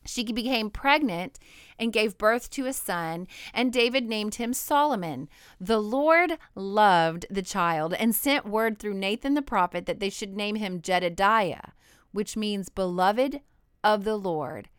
She 0.05 0.23
became 0.23 0.69
pregnant 0.69 1.37
and 1.77 1.93
gave 1.93 2.17
birth 2.17 2.49
to 2.51 2.65
a 2.65 2.73
son, 2.73 3.27
and 3.53 3.71
David 3.71 4.07
named 4.07 4.35
him 4.35 4.53
Solomon. 4.53 5.29
The 5.59 5.81
Lord 5.81 6.37
loved 6.55 7.25
the 7.29 7.41
child 7.41 7.93
and 7.93 8.15
sent 8.15 8.45
word 8.45 8.79
through 8.79 8.93
Nathan 8.93 9.33
the 9.33 9.41
prophet 9.41 9.85
that 9.85 9.99
they 9.99 10.09
should 10.09 10.35
name 10.35 10.55
him 10.55 10.81
Jedediah, 10.81 11.73
which 12.11 12.37
means 12.37 12.69
beloved 12.69 13.41
of 13.83 14.03
the 14.03 14.17
Lord, 14.17 14.69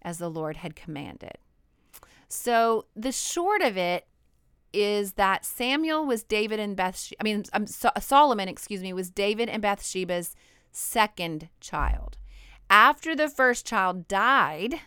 as 0.00 0.18
the 0.18 0.30
Lord 0.30 0.58
had 0.58 0.76
commanded. 0.76 1.38
So 2.28 2.86
the 2.94 3.12
short 3.12 3.62
of 3.62 3.76
it 3.76 4.06
is 4.72 5.14
that 5.14 5.44
Samuel 5.44 6.04
was 6.04 6.22
David 6.22 6.60
and 6.60 6.76
Bathsheba, 6.76 7.20
I 7.20 7.24
mean, 7.24 7.44
um, 7.52 7.66
Solomon, 7.66 8.48
excuse 8.48 8.82
me, 8.82 8.92
was 8.92 9.10
David 9.10 9.48
and 9.48 9.62
Bathsheba's 9.62 10.36
second 10.70 11.48
child. 11.60 12.18
After 12.68 13.16
the 13.16 13.30
first 13.30 13.66
child 13.66 14.08
died, 14.08 14.80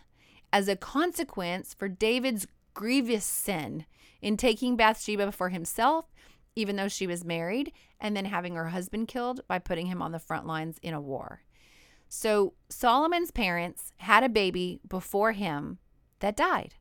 as 0.53 0.67
a 0.67 0.75
consequence 0.75 1.74
for 1.74 1.88
David's 1.88 2.45
grievous 2.74 3.25
sin 3.25 3.86
in 4.21 4.38
taking 4.38 4.75
Bathsheba 4.75 5.31
for 5.31 5.50
himself, 5.50 6.13
even 6.55 6.75
though 6.75 6.88
she 6.88 7.07
was 7.07 7.24
married, 7.24 7.71
and 8.00 8.15
then 8.15 8.25
having 8.25 8.55
her 8.55 8.69
husband 8.69 9.07
killed 9.07 9.41
by 9.48 9.57
putting 9.57 9.88
him 9.88 10.01
on 10.01 10.12
the 10.12 10.19
front 10.19 10.45
lines 10.45 10.77
in 10.81 10.93
a 10.93 11.01
war. 11.01 11.41
So 12.07 12.53
Solomon's 12.69 13.31
parents 13.31 13.93
had 13.98 14.24
a 14.24 14.29
baby 14.29 14.81
before 14.88 15.31
him 15.31 15.79
that 16.19 16.36
died. 16.36 16.75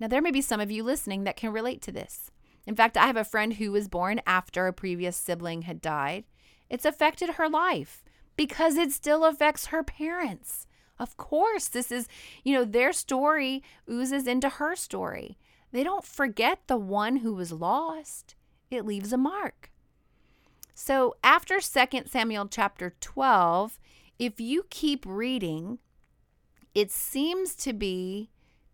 Now, 0.00 0.08
there 0.08 0.22
may 0.22 0.30
be 0.30 0.40
some 0.40 0.60
of 0.60 0.70
you 0.70 0.82
listening 0.82 1.24
that 1.24 1.36
can 1.36 1.52
relate 1.52 1.80
to 1.82 1.92
this. 1.92 2.30
In 2.66 2.76
fact, 2.76 2.96
I 2.96 3.06
have 3.06 3.16
a 3.16 3.24
friend 3.24 3.54
who 3.54 3.72
was 3.72 3.88
born 3.88 4.20
after 4.26 4.66
a 4.66 4.72
previous 4.72 5.16
sibling 5.16 5.62
had 5.62 5.80
died. 5.80 6.24
It's 6.70 6.84
affected 6.84 7.30
her 7.30 7.48
life 7.48 8.04
because 8.36 8.76
it 8.76 8.92
still 8.92 9.24
affects 9.24 9.66
her 9.66 9.82
parents. 9.82 10.66
Of 10.98 11.16
course, 11.16 11.68
this 11.68 11.90
is, 11.90 12.08
you 12.44 12.54
know, 12.54 12.64
their 12.64 12.92
story 12.92 13.62
oozes 13.90 14.26
into 14.26 14.48
her 14.48 14.76
story. 14.76 15.38
They 15.72 15.82
don't 15.82 16.04
forget 16.04 16.60
the 16.66 16.76
one 16.76 17.16
who 17.18 17.34
was 17.34 17.52
lost, 17.52 18.34
it 18.70 18.86
leaves 18.86 19.12
a 19.12 19.16
mark. 19.16 19.70
So 20.74 21.16
after 21.22 21.60
2 21.60 22.02
Samuel 22.06 22.48
chapter 22.48 22.94
12, 23.00 23.78
if 24.18 24.40
you 24.40 24.64
keep 24.70 25.04
reading, 25.06 25.78
it 26.74 26.90
seems 26.90 27.54
to 27.56 27.72
be 27.72 28.30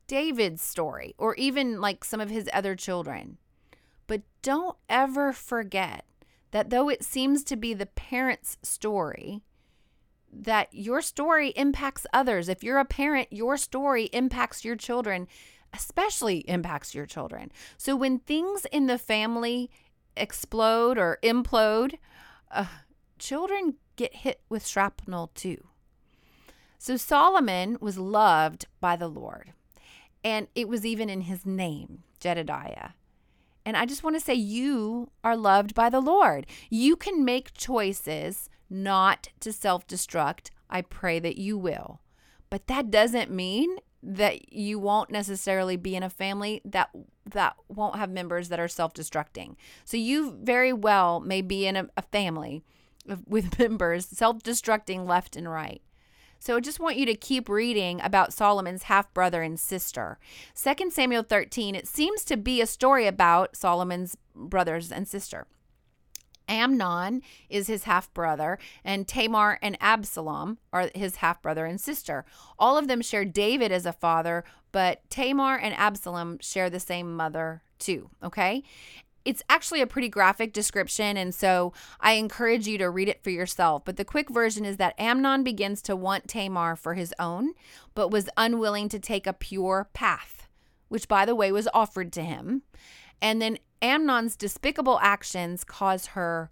David's 0.08 0.62
story 0.62 1.14
or 1.18 1.36
even 1.36 1.80
like 1.80 2.02
some 2.02 2.20
of 2.20 2.30
his 2.30 2.50
other 2.52 2.74
children. 2.74 3.38
But 4.08 4.22
don't 4.42 4.76
ever 4.88 5.32
forget 5.32 6.04
that 6.50 6.70
though 6.70 6.88
it 6.88 7.04
seems 7.04 7.44
to 7.44 7.56
be 7.56 7.74
the 7.74 7.86
parents' 7.86 8.58
story, 8.62 9.42
that 10.32 10.68
your 10.72 11.00
story 11.00 11.50
impacts 11.50 12.06
others. 12.12 12.48
If 12.48 12.64
you're 12.64 12.78
a 12.78 12.84
parent, 12.84 13.28
your 13.30 13.56
story 13.56 14.04
impacts 14.06 14.64
your 14.64 14.76
children, 14.76 15.28
especially 15.72 16.38
impacts 16.40 16.94
your 16.94 17.06
children. 17.06 17.52
So 17.76 17.94
when 17.94 18.18
things 18.18 18.66
in 18.72 18.86
the 18.86 18.98
family 18.98 19.70
explode 20.16 20.98
or 20.98 21.18
implode, 21.22 21.94
uh, 22.50 22.66
children 23.18 23.74
get 23.96 24.16
hit 24.16 24.40
with 24.48 24.66
shrapnel 24.66 25.30
too. 25.34 25.66
So 26.78 26.96
Solomon 26.96 27.76
was 27.80 27.98
loved 27.98 28.66
by 28.80 28.96
the 28.96 29.08
Lord, 29.08 29.52
and 30.24 30.48
it 30.54 30.68
was 30.68 30.84
even 30.84 31.08
in 31.08 31.22
his 31.22 31.46
name, 31.46 32.02
Jedediah. 32.20 32.90
And 33.64 33.76
I 33.76 33.84
just 33.84 34.02
want 34.02 34.16
to 34.16 34.20
say, 34.20 34.34
you 34.34 35.10
are 35.22 35.36
loved 35.36 35.74
by 35.74 35.90
the 35.90 36.00
Lord. 36.00 36.46
You 36.70 36.96
can 36.96 37.24
make 37.24 37.52
choices 37.52 38.48
not 38.70 39.28
to 39.40 39.52
self 39.52 39.86
destruct. 39.86 40.50
I 40.70 40.82
pray 40.82 41.18
that 41.18 41.36
you 41.38 41.58
will. 41.58 42.00
But 42.50 42.66
that 42.66 42.90
doesn't 42.90 43.30
mean 43.30 43.76
that 44.02 44.52
you 44.52 44.78
won't 44.78 45.10
necessarily 45.10 45.76
be 45.76 45.96
in 45.96 46.02
a 46.02 46.10
family 46.10 46.60
that 46.64 46.90
that 47.26 47.56
won't 47.68 47.96
have 47.96 48.10
members 48.10 48.48
that 48.48 48.60
are 48.60 48.68
self-destructing. 48.68 49.56
So 49.84 49.96
you 49.96 50.38
very 50.42 50.72
well 50.72 51.20
may 51.20 51.42
be 51.42 51.66
in 51.66 51.76
a, 51.76 51.88
a 51.96 52.02
family 52.02 52.64
with 53.26 53.58
members 53.58 54.06
self-destructing 54.06 55.06
left 55.06 55.36
and 55.36 55.50
right. 55.50 55.82
So 56.38 56.56
I 56.56 56.60
just 56.60 56.80
want 56.80 56.96
you 56.96 57.06
to 57.06 57.14
keep 57.14 57.48
reading 57.48 58.00
about 58.00 58.32
Solomon's 58.32 58.84
half 58.84 59.12
brother 59.12 59.42
and 59.42 59.58
sister. 59.58 60.18
2 60.54 60.90
Samuel 60.90 61.22
13, 61.22 61.74
it 61.74 61.88
seems 61.88 62.24
to 62.24 62.36
be 62.36 62.60
a 62.60 62.66
story 62.66 63.06
about 63.06 63.56
Solomon's 63.56 64.16
brothers 64.34 64.92
and 64.92 65.08
sister. 65.08 65.46
Amnon 66.48 67.22
is 67.50 67.66
his 67.66 67.84
half 67.84 68.12
brother, 68.14 68.58
and 68.82 69.06
Tamar 69.06 69.58
and 69.60 69.76
Absalom 69.80 70.58
are 70.72 70.90
his 70.94 71.16
half 71.16 71.42
brother 71.42 71.66
and 71.66 71.80
sister. 71.80 72.24
All 72.58 72.78
of 72.78 72.88
them 72.88 73.02
share 73.02 73.24
David 73.24 73.70
as 73.70 73.84
a 73.84 73.92
father, 73.92 74.44
but 74.72 75.08
Tamar 75.10 75.56
and 75.56 75.74
Absalom 75.74 76.38
share 76.40 76.70
the 76.70 76.80
same 76.80 77.14
mother 77.14 77.62
too. 77.78 78.10
Okay. 78.22 78.62
It's 79.24 79.42
actually 79.48 79.82
a 79.82 79.86
pretty 79.86 80.08
graphic 80.08 80.52
description, 80.52 81.16
and 81.16 81.34
so 81.34 81.72
I 82.00 82.12
encourage 82.12 82.66
you 82.66 82.78
to 82.78 82.88
read 82.88 83.08
it 83.08 83.22
for 83.22 83.30
yourself. 83.30 83.84
But 83.84 83.96
the 83.96 84.04
quick 84.04 84.30
version 84.30 84.64
is 84.64 84.78
that 84.78 84.98
Amnon 84.98 85.44
begins 85.44 85.82
to 85.82 85.96
want 85.96 86.28
Tamar 86.28 86.76
for 86.76 86.94
his 86.94 87.14
own, 87.18 87.52
but 87.94 88.10
was 88.10 88.30
unwilling 88.36 88.88
to 88.90 88.98
take 88.98 89.26
a 89.26 89.32
pure 89.32 89.90
path, 89.92 90.48
which, 90.88 91.08
by 91.08 91.24
the 91.24 91.34
way, 91.34 91.52
was 91.52 91.68
offered 91.74 92.12
to 92.14 92.22
him. 92.22 92.62
And 93.20 93.42
then 93.42 93.58
Amnon's 93.82 94.36
despicable 94.36 94.98
actions 95.02 95.64
cause 95.64 96.06
her 96.06 96.50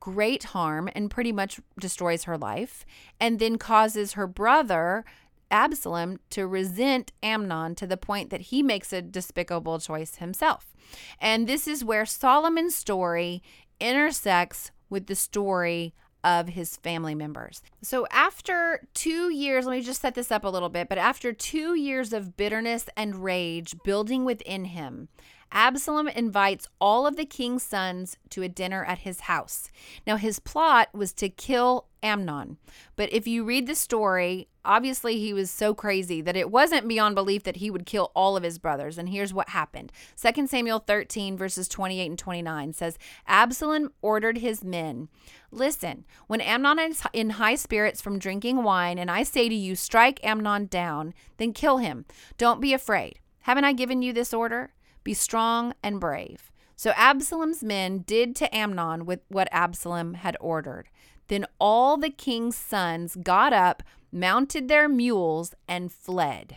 great 0.00 0.44
harm 0.44 0.88
and 0.94 1.10
pretty 1.10 1.32
much 1.32 1.60
destroys 1.78 2.24
her 2.24 2.38
life, 2.38 2.84
and 3.20 3.38
then 3.38 3.58
causes 3.58 4.12
her 4.12 4.26
brother 4.26 5.04
Absalom 5.50 6.18
to 6.30 6.46
resent 6.46 7.12
Amnon 7.22 7.74
to 7.76 7.86
the 7.86 7.96
point 7.96 8.30
that 8.30 8.42
he 8.42 8.62
makes 8.62 8.92
a 8.92 9.02
despicable 9.02 9.78
choice 9.78 10.16
himself. 10.16 10.74
And 11.20 11.46
this 11.46 11.66
is 11.66 11.84
where 11.84 12.06
Solomon's 12.06 12.74
story 12.74 13.42
intersects 13.80 14.70
with 14.88 15.06
the 15.06 15.14
story 15.14 15.94
of 16.24 16.48
his 16.48 16.76
family 16.76 17.14
members. 17.14 17.62
So, 17.82 18.06
after 18.10 18.88
two 18.94 19.32
years, 19.32 19.64
let 19.64 19.76
me 19.76 19.82
just 19.82 20.00
set 20.00 20.16
this 20.16 20.32
up 20.32 20.44
a 20.44 20.48
little 20.48 20.68
bit, 20.68 20.88
but 20.88 20.98
after 20.98 21.32
two 21.32 21.74
years 21.74 22.12
of 22.12 22.36
bitterness 22.36 22.88
and 22.96 23.22
rage 23.22 23.76
building 23.84 24.24
within 24.24 24.64
him, 24.64 25.08
Absalom 25.52 26.08
invites 26.08 26.68
all 26.80 27.06
of 27.06 27.16
the 27.16 27.24
king's 27.24 27.62
sons 27.62 28.16
to 28.30 28.42
a 28.42 28.48
dinner 28.48 28.84
at 28.84 28.98
his 28.98 29.20
house. 29.20 29.70
Now, 30.06 30.16
his 30.16 30.38
plot 30.38 30.88
was 30.92 31.12
to 31.14 31.28
kill 31.28 31.86
Amnon. 32.02 32.58
But 32.94 33.12
if 33.12 33.26
you 33.26 33.44
read 33.44 33.66
the 33.66 33.74
story, 33.74 34.48
obviously 34.64 35.18
he 35.18 35.32
was 35.32 35.50
so 35.50 35.74
crazy 35.74 36.20
that 36.20 36.36
it 36.36 36.50
wasn't 36.50 36.88
beyond 36.88 37.14
belief 37.14 37.42
that 37.44 37.56
he 37.56 37.70
would 37.70 37.86
kill 37.86 38.12
all 38.14 38.36
of 38.36 38.42
his 38.42 38.58
brothers. 38.58 38.96
And 38.96 39.08
here's 39.08 39.34
what 39.34 39.50
happened 39.50 39.92
2 40.20 40.46
Samuel 40.46 40.78
13, 40.80 41.36
verses 41.36 41.68
28 41.68 42.06
and 42.06 42.18
29 42.18 42.72
says 42.72 42.98
Absalom 43.26 43.92
ordered 44.02 44.38
his 44.38 44.62
men, 44.62 45.08
Listen, 45.50 46.04
when 46.26 46.40
Amnon 46.40 46.78
is 46.78 47.02
in 47.12 47.30
high 47.30 47.54
spirits 47.54 48.00
from 48.00 48.18
drinking 48.18 48.62
wine, 48.62 48.98
and 48.98 49.10
I 49.10 49.22
say 49.22 49.48
to 49.48 49.54
you, 49.54 49.74
strike 49.74 50.24
Amnon 50.24 50.66
down, 50.66 51.14
then 51.38 51.52
kill 51.52 51.78
him. 51.78 52.04
Don't 52.38 52.60
be 52.60 52.72
afraid. 52.72 53.18
Haven't 53.40 53.64
I 53.64 53.72
given 53.72 54.02
you 54.02 54.12
this 54.12 54.34
order? 54.34 54.72
Be 55.06 55.14
strong 55.14 55.72
and 55.84 56.00
brave. 56.00 56.50
So 56.74 56.92
Absalom's 56.96 57.62
men 57.62 57.98
did 57.98 58.34
to 58.36 58.52
Amnon 58.52 59.06
with 59.06 59.20
what 59.28 59.46
Absalom 59.52 60.14
had 60.14 60.36
ordered. 60.40 60.88
Then 61.28 61.46
all 61.60 61.96
the 61.96 62.10
king's 62.10 62.56
sons 62.56 63.16
got 63.22 63.52
up, 63.52 63.84
mounted 64.10 64.66
their 64.66 64.88
mules, 64.88 65.54
and 65.68 65.92
fled. 65.92 66.56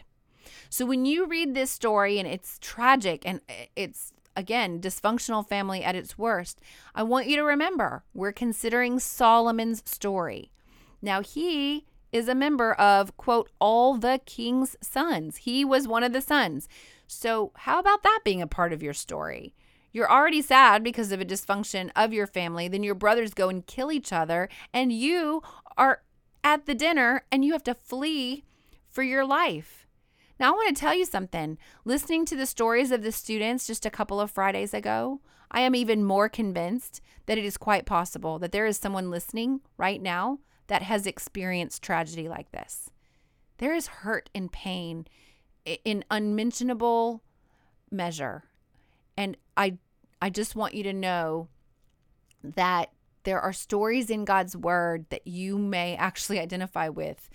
So 0.68 0.84
when 0.84 1.06
you 1.06 1.28
read 1.28 1.54
this 1.54 1.70
story 1.70 2.18
and 2.18 2.28
it's 2.28 2.58
tragic 2.58 3.22
and 3.24 3.42
it's 3.76 4.14
again 4.36 4.82
dysfunctional 4.82 5.48
family 5.48 5.84
at 5.84 5.96
its 5.96 6.18
worst, 6.18 6.60
I 6.96 7.04
want 7.04 7.28
you 7.28 7.36
to 7.36 7.44
remember 7.44 8.04
we're 8.16 8.32
considering 8.32 9.00
Solomon's 9.00 9.84
story. 9.86 10.50
Now 11.04 11.22
he 11.22 11.86
is 12.12 12.28
a 12.28 12.34
member 12.34 12.74
of 12.74 13.16
quote 13.16 13.52
all 13.60 13.96
the 13.96 14.20
king's 14.26 14.76
sons. 14.82 15.38
He 15.38 15.64
was 15.64 15.88
one 15.88 16.02
of 16.02 16.14
the 16.14 16.22
sons. 16.22 16.68
So 17.12 17.52
how 17.56 17.80
about 17.80 18.04
that 18.04 18.20
being 18.24 18.42
a 18.42 18.48
part 18.48 18.72
of 18.72 18.84
your 18.84 18.94
story? 18.94 19.56
You're 19.92 20.12
already 20.12 20.44
sad 20.44 20.84
because 20.84 21.12
of 21.12 21.20
a 21.20 21.26
dysfunction 21.26 21.90
of 21.96 22.14
your 22.14 22.28
family, 22.28 22.68
then 22.68 22.84
your 22.84 22.94
brothers 22.94 23.34
go 23.34 23.50
and 23.50 23.66
kill 23.66 23.92
each 23.92 24.14
other 24.14 24.48
and 24.72 24.94
you 24.94 25.42
are 25.76 26.04
at 26.44 26.68
the 26.68 26.76
dinner 26.76 27.26
and 27.32 27.44
you 27.44 27.54
have 27.54 27.64
to 27.64 27.74
flee 27.74 28.44
for 28.88 29.02
your 29.02 29.26
life. 29.26 29.88
Now, 30.40 30.50
I 30.50 30.56
want 30.56 30.76
to 30.76 30.80
tell 30.80 30.94
you 30.94 31.06
something. 31.06 31.58
Listening 31.84 32.26
to 32.26 32.36
the 32.36 32.46
stories 32.46 32.92
of 32.92 33.02
the 33.02 33.12
students 33.12 33.66
just 33.66 33.88
a 33.88 33.92
couple 33.92 34.22
of 34.22 34.30
Fridays 34.30 34.74
ago, 34.74 35.20
I 35.52 35.62
am 35.62 35.74
even 35.74 36.06
more 36.06 36.30
convinced 36.30 37.02
that 37.26 37.40
it 37.40 37.44
is 37.44 37.58
quite 37.58 37.88
possible 37.88 38.38
that 38.38 38.52
there 38.52 38.68
is 38.68 38.78
someone 38.78 39.10
listening 39.10 39.62
right 39.78 40.02
now 40.02 40.40
that 40.68 40.84
has 40.84 41.08
experienced 41.08 41.82
tragedy 41.82 42.30
like 42.30 42.52
this. 42.52 42.92
There 43.58 43.74
is 43.74 43.88
hurt 43.88 44.30
and 44.34 44.52
pain 44.52 45.08
in 45.84 46.04
unmentionable 46.10 47.22
measure. 47.92 48.44
And 49.18 49.38
I 49.58 49.78
I 50.22 50.30
just 50.30 50.56
want 50.56 50.74
you 50.74 50.84
to 50.84 50.94
know 50.94 51.48
that 52.44 52.92
there 53.24 53.40
are 53.40 53.54
stories 53.54 54.10
in 54.10 54.26
God's 54.26 54.56
word 54.56 55.06
that 55.10 55.28
you 55.28 55.58
may 55.58 55.96
actually 55.96 56.40
identify 56.40 56.90
with 56.90 57.30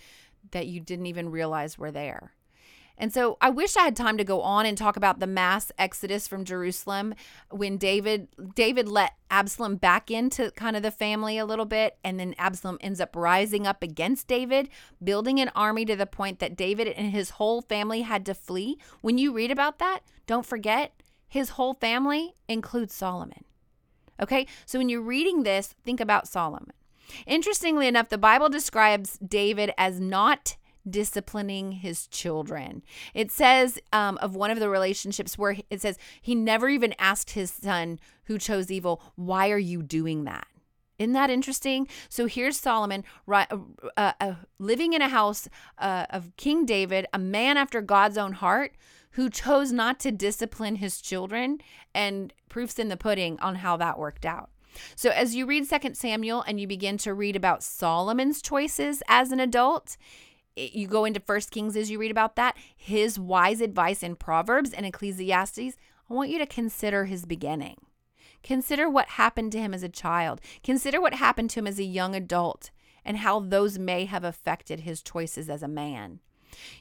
that 0.50 0.66
you 0.66 0.80
didn't 0.80 1.06
even 1.06 1.30
realize 1.30 1.78
were 1.78 1.90
there. 1.90 2.32
And 2.96 3.12
so 3.12 3.36
I 3.40 3.50
wish 3.50 3.76
I 3.76 3.82
had 3.82 3.96
time 3.96 4.16
to 4.18 4.24
go 4.24 4.40
on 4.40 4.66
and 4.66 4.78
talk 4.78 4.96
about 4.96 5.18
the 5.18 5.26
mass 5.26 5.72
exodus 5.78 6.28
from 6.28 6.44
Jerusalem 6.44 7.14
when 7.50 7.76
David 7.76 8.28
David 8.54 8.88
let 8.88 9.14
Absalom 9.30 9.76
back 9.76 10.10
into 10.10 10.52
kind 10.52 10.76
of 10.76 10.82
the 10.82 10.92
family 10.92 11.36
a 11.36 11.44
little 11.44 11.64
bit 11.64 11.98
and 12.04 12.20
then 12.20 12.34
Absalom 12.38 12.78
ends 12.80 13.00
up 13.00 13.16
rising 13.16 13.66
up 13.66 13.82
against 13.82 14.28
David, 14.28 14.68
building 15.02 15.40
an 15.40 15.50
army 15.56 15.84
to 15.86 15.96
the 15.96 16.06
point 16.06 16.38
that 16.38 16.56
David 16.56 16.88
and 16.88 17.10
his 17.10 17.30
whole 17.30 17.62
family 17.62 18.02
had 18.02 18.24
to 18.26 18.34
flee. 18.34 18.78
When 19.00 19.18
you 19.18 19.32
read 19.32 19.50
about 19.50 19.78
that, 19.80 20.00
don't 20.26 20.46
forget 20.46 21.02
his 21.26 21.50
whole 21.50 21.74
family 21.74 22.34
includes 22.48 22.94
Solomon. 22.94 23.44
Okay? 24.22 24.46
So 24.66 24.78
when 24.78 24.88
you're 24.88 25.00
reading 25.00 25.42
this, 25.42 25.74
think 25.84 26.00
about 26.00 26.28
Solomon. 26.28 26.72
Interestingly 27.26 27.88
enough, 27.88 28.08
the 28.08 28.18
Bible 28.18 28.48
describes 28.48 29.18
David 29.18 29.72
as 29.76 30.00
not 30.00 30.56
disciplining 30.88 31.72
his 31.72 32.06
children. 32.06 32.82
It 33.14 33.30
says 33.30 33.78
um, 33.92 34.18
of 34.18 34.36
one 34.36 34.50
of 34.50 34.60
the 34.60 34.68
relationships 34.68 35.38
where 35.38 35.56
it 35.70 35.80
says 35.80 35.98
he 36.20 36.34
never 36.34 36.68
even 36.68 36.94
asked 36.98 37.30
his 37.30 37.50
son 37.50 37.98
who 38.24 38.38
chose 38.38 38.70
evil, 38.70 39.02
Why 39.16 39.50
are 39.50 39.58
you 39.58 39.82
doing 39.82 40.24
that? 40.24 40.46
Isn't 40.98 41.12
that 41.14 41.30
interesting? 41.30 41.88
So 42.08 42.26
here's 42.26 42.58
Solomon 42.58 43.04
right, 43.26 43.50
uh, 43.96 44.12
uh, 44.20 44.34
living 44.58 44.92
in 44.92 45.02
a 45.02 45.08
house 45.08 45.48
uh, 45.78 46.06
of 46.10 46.36
King 46.36 46.64
David, 46.64 47.06
a 47.12 47.18
man 47.18 47.56
after 47.56 47.80
God's 47.80 48.16
own 48.16 48.34
heart, 48.34 48.76
who 49.12 49.28
chose 49.28 49.72
not 49.72 49.98
to 50.00 50.12
discipline 50.12 50.76
his 50.76 51.00
children, 51.00 51.58
and 51.94 52.32
proofs 52.48 52.78
in 52.78 52.88
the 52.88 52.96
pudding 52.96 53.38
on 53.40 53.56
how 53.56 53.76
that 53.76 53.98
worked 53.98 54.24
out. 54.24 54.50
So 54.96 55.10
as 55.10 55.34
you 55.34 55.46
read 55.46 55.68
2 55.68 55.94
Samuel 55.94 56.42
and 56.42 56.60
you 56.60 56.66
begin 56.66 56.98
to 56.98 57.14
read 57.14 57.36
about 57.36 57.62
Solomon's 57.62 58.42
choices 58.42 59.02
as 59.08 59.32
an 59.32 59.40
adult, 59.40 59.96
you 60.56 60.86
go 60.86 61.04
into 61.04 61.20
First 61.20 61.50
Kings 61.50 61.76
as 61.76 61.90
you 61.90 61.98
read 61.98 62.10
about 62.10 62.36
that, 62.36 62.56
his 62.76 63.18
wise 63.18 63.60
advice 63.60 64.02
in 64.02 64.16
Proverbs 64.16 64.72
and 64.72 64.86
Ecclesiastes, 64.86 65.76
I 66.10 66.14
want 66.14 66.30
you 66.30 66.38
to 66.38 66.46
consider 66.46 67.06
his 67.06 67.24
beginning. 67.24 67.76
Consider 68.42 68.88
what 68.88 69.10
happened 69.10 69.52
to 69.52 69.58
him 69.58 69.72
as 69.72 69.82
a 69.82 69.88
child. 69.88 70.40
Consider 70.62 71.00
what 71.00 71.14
happened 71.14 71.50
to 71.50 71.60
him 71.60 71.66
as 71.66 71.78
a 71.78 71.84
young 71.84 72.14
adult 72.14 72.70
and 73.04 73.18
how 73.18 73.40
those 73.40 73.78
may 73.78 74.04
have 74.04 74.24
affected 74.24 74.80
his 74.80 75.02
choices 75.02 75.48
as 75.48 75.62
a 75.62 75.68
man. 75.68 76.20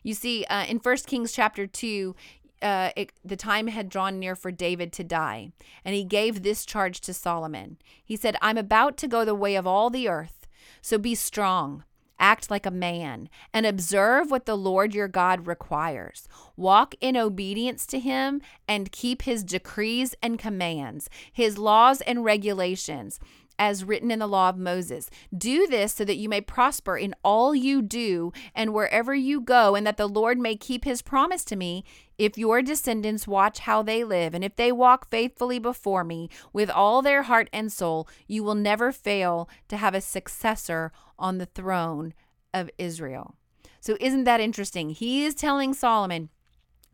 You 0.04 0.14
see, 0.14 0.46
uh, 0.46 0.66
in 0.66 0.80
First 0.80 1.08
Kings 1.08 1.32
chapter 1.32 1.66
2, 1.66 2.16
uh, 2.62 2.92
it, 2.96 3.12
the 3.24 3.36
time 3.36 3.68
had 3.68 3.90
drawn 3.90 4.20
near 4.20 4.36
for 4.36 4.52
David 4.52 4.94
to 4.94 5.04
die, 5.04 5.52
and 5.84 5.96
he 5.96 6.04
gave 6.04 6.44
this 6.44 6.66
charge 6.66 7.02
to 7.02 7.14
Solomon. 7.14 7.78
He 8.04 8.16
said, 8.16 8.38
I'm 8.42 8.58
about 8.58 8.98
to 8.98 9.08
go 9.08 9.26
the 9.26 9.36
way 9.36 9.56
of 9.56 9.68
all 9.68 9.90
the 9.90 10.08
earth, 10.08 10.48
so 10.82 10.98
be 10.98 11.16
strong. 11.16 11.84
Act 12.20 12.50
like 12.50 12.66
a 12.66 12.72
man 12.72 13.30
and 13.54 13.66
observe 13.66 14.32
what 14.32 14.46
the 14.46 14.56
Lord 14.56 14.94
your 14.94 15.08
God 15.08 15.48
requires. 15.48 16.28
Walk 16.56 16.96
in 17.02 17.18
obedience 17.18 17.86
to 17.88 18.00
him 18.00 18.42
and 18.68 18.92
keep 18.92 19.24
his 19.24 19.44
decrees 19.44 20.16
and 20.22 20.40
commands, 20.40 21.10
his 21.32 21.58
laws 21.58 22.02
and 22.02 22.24
regulations 22.24 23.20
as 23.58 23.84
written 23.84 24.12
in 24.12 24.20
the 24.20 24.28
law 24.28 24.50
of 24.50 24.58
Moses. 24.58 25.10
Do 25.36 25.68
this 25.68 25.94
so 25.94 26.06
that 26.06 26.18
you 26.18 26.30
may 26.30 26.42
prosper 26.42 26.98
in 26.98 27.16
all 27.24 27.54
you 27.54 27.82
do 27.82 28.32
and 28.56 28.74
wherever 28.74 29.14
you 29.14 29.42
go, 29.42 29.76
and 29.76 29.86
that 29.86 29.98
the 29.98 30.08
Lord 30.08 30.38
may 30.38 30.56
keep 30.56 30.86
his 30.86 31.02
promise 31.02 31.44
to 31.46 31.56
me. 31.56 31.84
If 32.18 32.38
your 32.38 32.62
descendants 32.62 33.28
watch 33.28 33.60
how 33.60 33.84
they 33.84 34.04
live, 34.04 34.34
and 34.34 34.44
if 34.44 34.56
they 34.56 34.72
walk 34.72 35.10
faithfully 35.10 35.60
before 35.60 36.04
me 36.04 36.30
with 36.52 36.70
all 36.70 37.02
their 37.02 37.24
heart 37.24 37.50
and 37.52 37.72
soul, 37.72 38.08
you 38.28 38.44
will 38.44 38.56
never 38.56 38.92
fail 38.92 39.50
to 39.68 39.78
have 39.78 39.96
a 39.96 40.02
successor 40.02 40.92
on 41.18 41.38
the 41.38 41.48
throne 41.48 42.14
of 42.54 42.70
Israel. 42.78 43.36
So, 43.80 43.98
isn't 44.00 44.24
that 44.24 44.40
interesting? 44.40 44.92
He 44.92 45.26
is 45.26 45.36
telling 45.36 45.74
Solomon, 45.74 46.30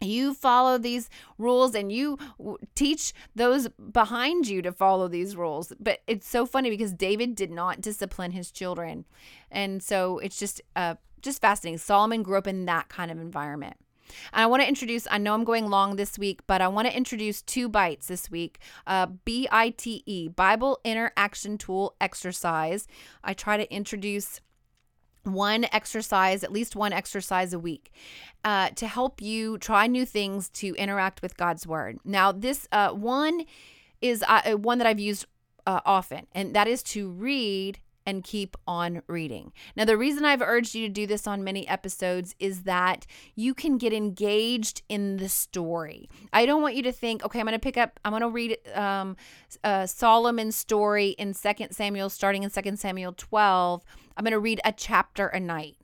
you 0.01 0.33
follow 0.33 0.77
these 0.77 1.09
rules 1.37 1.75
and 1.75 1.91
you 1.91 2.17
teach 2.75 3.13
those 3.35 3.67
behind 3.91 4.47
you 4.47 4.61
to 4.61 4.71
follow 4.71 5.07
these 5.07 5.35
rules 5.35 5.73
but 5.79 5.99
it's 6.07 6.27
so 6.27 6.45
funny 6.45 6.69
because 6.69 6.93
david 6.93 7.35
did 7.35 7.51
not 7.51 7.81
discipline 7.81 8.31
his 8.31 8.51
children 8.51 9.05
and 9.51 9.81
so 9.83 10.19
it's 10.19 10.39
just 10.39 10.61
uh 10.75 10.95
just 11.21 11.41
fascinating 11.41 11.77
solomon 11.77 12.23
grew 12.23 12.37
up 12.37 12.47
in 12.47 12.65
that 12.65 12.89
kind 12.89 13.11
of 13.11 13.19
environment 13.19 13.75
and 14.33 14.43
I 14.43 14.47
want 14.47 14.61
to 14.61 14.67
introduce, 14.67 15.07
I 15.09 15.17
know 15.17 15.33
I'm 15.33 15.43
going 15.43 15.69
long 15.69 15.95
this 15.95 16.17
week, 16.17 16.41
but 16.47 16.61
I 16.61 16.67
want 16.67 16.87
to 16.87 16.95
introduce 16.95 17.41
two 17.41 17.69
bites 17.69 18.07
this 18.07 18.29
week. 18.31 18.59
Uh, 18.87 19.07
B 19.25 19.47
I 19.51 19.69
T 19.71 20.03
E, 20.05 20.27
Bible 20.27 20.79
Interaction 20.83 21.57
Tool 21.57 21.95
Exercise. 22.01 22.87
I 23.23 23.33
try 23.33 23.57
to 23.57 23.71
introduce 23.73 24.41
one 25.23 25.65
exercise, 25.71 26.43
at 26.43 26.51
least 26.51 26.75
one 26.75 26.93
exercise 26.93 27.53
a 27.53 27.59
week, 27.59 27.91
uh, 28.43 28.69
to 28.71 28.87
help 28.87 29.21
you 29.21 29.57
try 29.57 29.87
new 29.87 30.05
things 30.05 30.49
to 30.49 30.73
interact 30.75 31.21
with 31.21 31.37
God's 31.37 31.67
Word. 31.67 31.99
Now, 32.03 32.31
this 32.31 32.67
uh, 32.71 32.89
one 32.91 33.45
is 34.01 34.23
uh, 34.27 34.53
one 34.53 34.77
that 34.77 34.87
I've 34.87 34.99
used 34.99 35.25
uh, 35.65 35.81
often, 35.85 36.27
and 36.33 36.55
that 36.55 36.67
is 36.67 36.81
to 36.83 37.09
read 37.09 37.79
and 38.09 38.23
keep 38.23 38.57
on 38.67 39.03
reading. 39.05 39.53
Now, 39.75 39.85
the 39.85 39.97
reason 39.97 40.25
I've 40.25 40.41
urged 40.41 40.73
you 40.73 40.87
to 40.87 40.91
do 40.91 41.05
this 41.05 41.27
on 41.27 41.43
many 41.43 41.67
episodes 41.67 42.33
is 42.39 42.63
that 42.63 43.05
you 43.35 43.53
can 43.53 43.77
get 43.77 43.93
engaged 43.93 44.81
in 44.89 45.17
the 45.17 45.29
story. 45.29 46.09
I 46.33 46.47
don't 46.47 46.63
want 46.63 46.75
you 46.75 46.81
to 46.83 46.91
think, 46.91 47.23
okay, 47.23 47.39
I'm 47.39 47.45
going 47.45 47.53
to 47.53 47.59
pick 47.59 47.77
up, 47.77 47.99
I'm 48.03 48.11
going 48.11 48.21
to 48.21 48.29
read 48.29 48.57
um, 48.73 49.15
uh, 49.63 49.85
Solomon's 49.85 50.55
story 50.55 51.09
in 51.19 51.35
Second 51.35 51.71
Samuel, 51.71 52.09
starting 52.09 52.41
in 52.41 52.49
Second 52.49 52.79
Samuel 52.79 53.13
12. 53.15 53.83
I'm 54.17 54.23
going 54.23 54.31
to 54.31 54.39
read 54.39 54.59
a 54.65 54.71
chapter 54.71 55.27
a 55.27 55.39
night. 55.39 55.77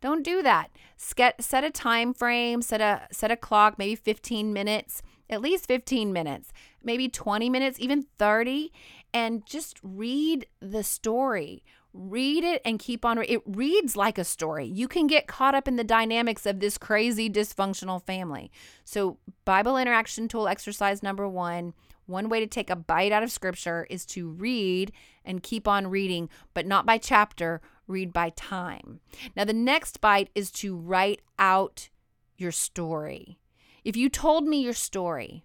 Don't 0.00 0.22
do 0.22 0.42
that. 0.42 0.70
Set 0.96 1.64
a 1.64 1.70
time 1.70 2.14
frame, 2.14 2.62
set 2.62 2.80
a 2.80 3.06
set 3.12 3.30
a 3.30 3.36
clock, 3.36 3.78
maybe 3.78 3.94
15 3.94 4.52
minutes, 4.52 5.00
at 5.30 5.40
least 5.40 5.66
15 5.66 6.12
minutes, 6.12 6.52
maybe 6.82 7.08
20 7.08 7.48
minutes, 7.48 7.78
even 7.78 8.06
30 8.18 8.72
and 9.14 9.44
just 9.46 9.78
read 9.82 10.46
the 10.60 10.82
story. 10.82 11.62
Read 11.92 12.42
it 12.42 12.62
and 12.64 12.78
keep 12.78 13.04
on. 13.04 13.18
It 13.18 13.42
reads 13.46 13.96
like 13.96 14.16
a 14.16 14.24
story. 14.24 14.66
You 14.66 14.88
can 14.88 15.06
get 15.06 15.26
caught 15.26 15.54
up 15.54 15.68
in 15.68 15.76
the 15.76 15.84
dynamics 15.84 16.46
of 16.46 16.60
this 16.60 16.78
crazy 16.78 17.28
dysfunctional 17.28 18.02
family. 18.02 18.50
So, 18.84 19.18
Bible 19.44 19.76
interaction 19.76 20.26
tool 20.26 20.48
exercise 20.48 21.02
number 21.02 21.28
one 21.28 21.74
one 22.06 22.28
way 22.28 22.40
to 22.40 22.46
take 22.46 22.70
a 22.70 22.76
bite 22.76 23.12
out 23.12 23.22
of 23.22 23.30
scripture 23.30 23.86
is 23.88 24.04
to 24.06 24.28
read 24.28 24.92
and 25.24 25.42
keep 25.42 25.68
on 25.68 25.86
reading, 25.88 26.28
but 26.54 26.66
not 26.66 26.84
by 26.84 26.98
chapter, 26.98 27.60
read 27.86 28.12
by 28.12 28.30
time. 28.30 29.00
Now, 29.36 29.44
the 29.44 29.52
next 29.52 30.00
bite 30.00 30.30
is 30.34 30.50
to 30.52 30.76
write 30.76 31.22
out 31.38 31.90
your 32.36 32.52
story. 32.52 33.38
If 33.84 33.96
you 33.96 34.08
told 34.08 34.44
me 34.44 34.62
your 34.62 34.74
story, 34.74 35.44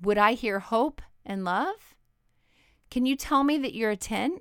would 0.00 0.18
I 0.18 0.32
hear 0.32 0.58
hope 0.58 1.00
and 1.24 1.44
love? 1.44 1.93
Can 2.94 3.06
you 3.06 3.16
tell 3.16 3.42
me 3.42 3.58
that 3.58 3.74
you're 3.74 3.90
a 3.90 3.96
10? 3.96 4.38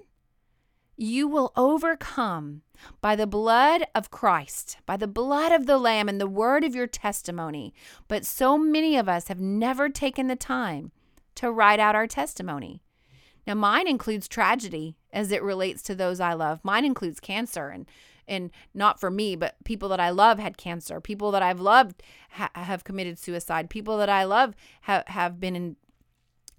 You 0.95 1.27
will 1.27 1.51
overcome 1.55 2.61
by 3.01 3.15
the 3.15 3.25
blood 3.25 3.87
of 3.95 4.11
Christ, 4.11 4.77
by 4.85 4.95
the 4.95 5.07
blood 5.07 5.51
of 5.51 5.65
the 5.65 5.79
Lamb, 5.79 6.07
and 6.07 6.21
the 6.21 6.27
word 6.27 6.63
of 6.63 6.75
your 6.75 6.85
testimony. 6.85 7.73
But 8.07 8.27
so 8.27 8.55
many 8.55 8.95
of 8.95 9.09
us 9.09 9.27
have 9.27 9.39
never 9.39 9.89
taken 9.89 10.27
the 10.27 10.35
time 10.35 10.91
to 11.33 11.51
write 11.51 11.79
out 11.79 11.95
our 11.95 12.05
testimony. 12.05 12.83
Now, 13.47 13.55
mine 13.55 13.87
includes 13.87 14.27
tragedy 14.27 14.97
as 15.11 15.31
it 15.31 15.41
relates 15.41 15.81
to 15.81 15.95
those 15.95 16.19
I 16.19 16.33
love. 16.33 16.59
Mine 16.63 16.85
includes 16.85 17.19
cancer 17.19 17.69
and 17.69 17.87
and 18.27 18.51
not 18.75 18.99
for 18.99 19.09
me, 19.09 19.35
but 19.35 19.55
people 19.65 19.89
that 19.89 19.99
I 19.99 20.11
love 20.11 20.37
had 20.37 20.57
cancer. 20.57 21.01
People 21.01 21.31
that 21.31 21.41
I've 21.41 21.59
loved 21.59 22.03
ha- 22.29 22.51
have 22.53 22.83
committed 22.83 23.17
suicide. 23.17 23.71
People 23.71 23.97
that 23.97 24.09
I 24.09 24.25
love 24.25 24.53
ha- 24.83 25.03
have 25.07 25.39
been 25.39 25.55
in, 25.55 25.75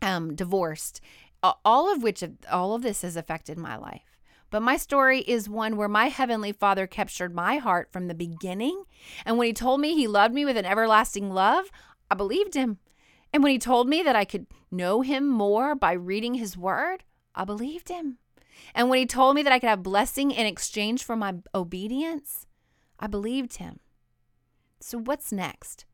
um, 0.02 0.34
divorced. 0.34 1.00
All 1.44 1.92
of 1.92 2.02
which, 2.02 2.24
all 2.50 2.74
of 2.74 2.82
this 2.82 3.02
has 3.02 3.16
affected 3.16 3.58
my 3.58 3.76
life. 3.76 4.18
But 4.50 4.62
my 4.62 4.76
story 4.76 5.20
is 5.20 5.48
one 5.48 5.76
where 5.76 5.88
my 5.88 6.06
Heavenly 6.06 6.52
Father 6.52 6.86
captured 6.86 7.34
my 7.34 7.56
heart 7.56 7.92
from 7.92 8.06
the 8.06 8.14
beginning. 8.14 8.84
And 9.26 9.36
when 9.36 9.48
He 9.48 9.52
told 9.52 9.80
me 9.80 9.94
He 9.94 10.06
loved 10.06 10.32
me 10.32 10.44
with 10.44 10.56
an 10.56 10.64
everlasting 10.64 11.30
love, 11.30 11.66
I 12.10 12.14
believed 12.14 12.54
Him. 12.54 12.78
And 13.32 13.42
when 13.42 13.52
He 13.52 13.58
told 13.58 13.88
me 13.88 14.02
that 14.02 14.16
I 14.16 14.24
could 14.24 14.46
know 14.70 15.02
Him 15.02 15.28
more 15.28 15.74
by 15.74 15.92
reading 15.92 16.34
His 16.34 16.56
Word, 16.56 17.04
I 17.34 17.44
believed 17.44 17.88
Him. 17.88 18.18
And 18.74 18.88
when 18.88 19.00
He 19.00 19.06
told 19.06 19.34
me 19.34 19.42
that 19.42 19.52
I 19.52 19.58
could 19.58 19.68
have 19.68 19.82
blessing 19.82 20.30
in 20.30 20.46
exchange 20.46 21.04
for 21.04 21.16
my 21.16 21.34
obedience, 21.54 22.46
I 22.98 23.06
believed 23.08 23.56
Him. 23.56 23.80
So, 24.80 24.98
what's 24.98 25.32
next? 25.32 25.84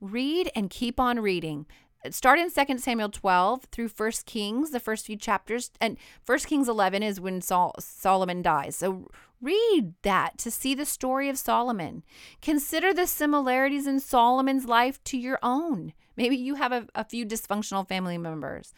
Read 0.00 0.50
and 0.54 0.70
keep 0.70 1.00
on 1.00 1.20
reading 1.20 1.66
start 2.10 2.38
in 2.38 2.50
2 2.50 2.78
Samuel 2.78 3.10
12 3.10 3.64
through 3.64 3.88
1 3.88 4.12
Kings, 4.24 4.70
the 4.70 4.80
first 4.80 5.06
few 5.06 5.16
chapters. 5.16 5.70
And 5.80 5.98
1 6.24 6.38
Kings 6.40 6.68
11 6.68 7.02
is 7.02 7.20
when 7.20 7.40
Sol- 7.40 7.74
Solomon 7.78 8.42
dies. 8.42 8.76
So 8.76 9.10
read 9.40 9.94
that 10.02 10.38
to 10.38 10.50
see 10.50 10.74
the 10.74 10.86
story 10.86 11.28
of 11.28 11.38
Solomon. 11.38 12.02
Consider 12.40 12.94
the 12.94 13.06
similarities 13.06 13.86
in 13.86 14.00
Solomon's 14.00 14.66
life 14.66 15.02
to 15.04 15.18
your 15.18 15.38
own. 15.42 15.92
Maybe 16.16 16.36
you 16.36 16.56
have 16.56 16.72
a, 16.72 16.86
a 16.94 17.04
few 17.04 17.26
dysfunctional 17.26 17.86
family 17.86 18.18
members. 18.18 18.72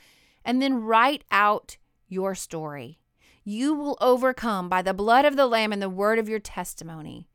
And 0.45 0.61
then 0.61 0.83
write 0.83 1.25
out 1.31 1.77
your 2.09 2.35
story. 2.35 2.99
You 3.45 3.75
will 3.75 3.99
overcome 4.01 4.69
by 4.69 4.83
the 4.83 4.95
blood 4.95 5.25
of 5.25 5.37
the 5.37 5.47
Lamb 5.47 5.73
and 5.73 5.83
the 5.83 5.89
word 5.89 6.19
of 6.19 6.29
your 6.29 6.39
testimony. 6.39 7.29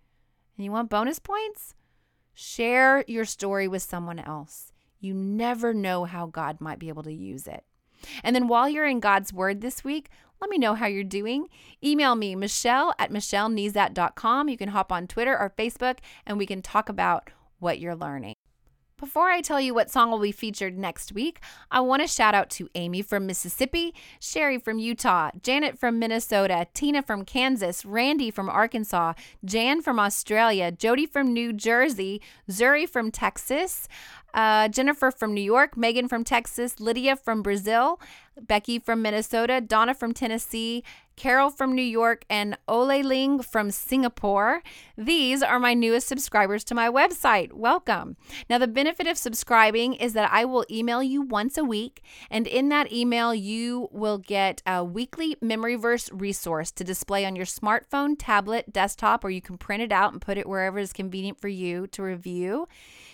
And 0.57 0.65
you 0.65 0.71
want 0.71 0.89
bonus 0.89 1.19
points? 1.19 1.75
Share 2.33 3.03
your 3.07 3.25
story 3.25 3.67
with 3.67 3.81
someone 3.81 4.19
else. 4.19 4.71
You 4.99 5.13
never 5.13 5.73
know 5.73 6.05
how 6.05 6.27
God 6.27 6.59
might 6.59 6.79
be 6.79 6.89
able 6.89 7.03
to 7.03 7.13
use 7.13 7.47
it. 7.47 7.63
And 8.23 8.35
then 8.35 8.47
while 8.47 8.69
you're 8.69 8.85
in 8.85 8.99
God's 8.99 9.33
Word 9.33 9.61
this 9.61 9.83
week, 9.83 10.09
let 10.39 10.49
me 10.49 10.57
know 10.57 10.75
how 10.75 10.85
you're 10.85 11.03
doing. 11.03 11.47
Email 11.83 12.15
me, 12.15 12.35
Michelle 12.35 12.93
at 12.99 13.11
michellenezat.com. 13.11 14.49
You 14.49 14.57
can 14.57 14.69
hop 14.69 14.91
on 14.91 15.07
Twitter 15.07 15.37
or 15.37 15.53
Facebook 15.57 15.97
and 16.25 16.37
we 16.37 16.45
can 16.45 16.61
talk 16.61 16.89
about 16.89 17.31
what 17.59 17.79
you're 17.79 17.95
learning. 17.95 18.35
Before 18.99 19.29
I 19.29 19.41
tell 19.41 19.61
you 19.61 19.75
what 19.75 19.91
song 19.91 20.09
will 20.09 20.17
be 20.17 20.31
featured 20.31 20.75
next 20.75 21.11
week, 21.11 21.39
I 21.69 21.81
want 21.81 22.01
to 22.01 22.07
shout 22.07 22.33
out 22.33 22.49
to 22.51 22.67
Amy 22.73 23.03
from 23.03 23.27
Mississippi, 23.27 23.93
Sherry 24.19 24.57
from 24.57 24.79
Utah, 24.79 25.29
Janet 25.39 25.77
from 25.77 25.99
Minnesota, 25.99 26.65
Tina 26.73 27.03
from 27.03 27.23
Kansas, 27.23 27.85
Randy 27.85 28.31
from 28.31 28.49
Arkansas, 28.49 29.13
Jan 29.45 29.83
from 29.83 29.99
Australia, 29.99 30.71
Jody 30.71 31.05
from 31.05 31.31
New 31.31 31.53
Jersey, 31.53 32.23
Zuri 32.49 32.89
from 32.89 33.11
Texas, 33.11 33.87
uh, 34.37 34.67
Jennifer 34.67 35.09
from 35.09 35.33
New 35.33 35.41
York, 35.41 35.75
Megan 35.75 36.07
from 36.07 36.23
Texas, 36.23 36.79
Lydia 36.79 37.15
from 37.15 37.41
Brazil, 37.41 37.99
Becky 38.39 38.77
from 38.77 39.01
Minnesota, 39.01 39.59
Donna 39.59 39.95
from 39.95 40.13
Tennessee, 40.13 40.83
Carol 41.17 41.49
from 41.49 41.75
New 41.75 41.81
York, 41.81 42.23
and 42.29 42.57
Ole 42.67 43.01
Ling 43.01 43.41
from 43.41 43.71
Singapore. 43.71 44.61
These 44.95 45.43
are 45.43 45.59
my 45.59 45.73
newest 45.73 46.07
subscribers 46.07 46.63
to 46.65 46.75
my 46.75 46.89
website. 46.89 47.51
Welcome. 47.51 48.15
Now, 48.49 48.59
the 48.59 48.67
benefit 48.67 49.07
of 49.07 49.17
subscribing 49.17 49.95
is 49.95 50.13
that 50.13 50.31
I 50.31 50.45
will 50.45 50.65
email 50.71 51.03
you 51.03 51.23
once 51.23 51.57
a 51.57 51.63
week, 51.63 52.01
and 52.29 52.47
in 52.47 52.69
that 52.69 52.93
email, 52.93 53.33
you 53.33 53.89
will 53.91 54.19
get 54.19 54.61
a 54.65 54.83
weekly 54.83 55.35
memory 55.41 55.75
verse 55.75 56.09
resource 56.13 56.71
to 56.71 56.83
display 56.83 57.25
on 57.25 57.35
your 57.35 57.45
smartphone, 57.45 58.15
tablet, 58.17 58.71
desktop, 58.71 59.25
or 59.25 59.31
you 59.31 59.41
can 59.41 59.57
print 59.57 59.81
it 59.81 59.91
out 59.91 60.13
and 60.13 60.21
put 60.21 60.37
it 60.37 60.47
wherever 60.47 60.77
is 60.77 60.93
convenient 60.93 61.41
for 61.41 61.47
you 61.49 61.87
to 61.87 62.03
review. 62.03 62.67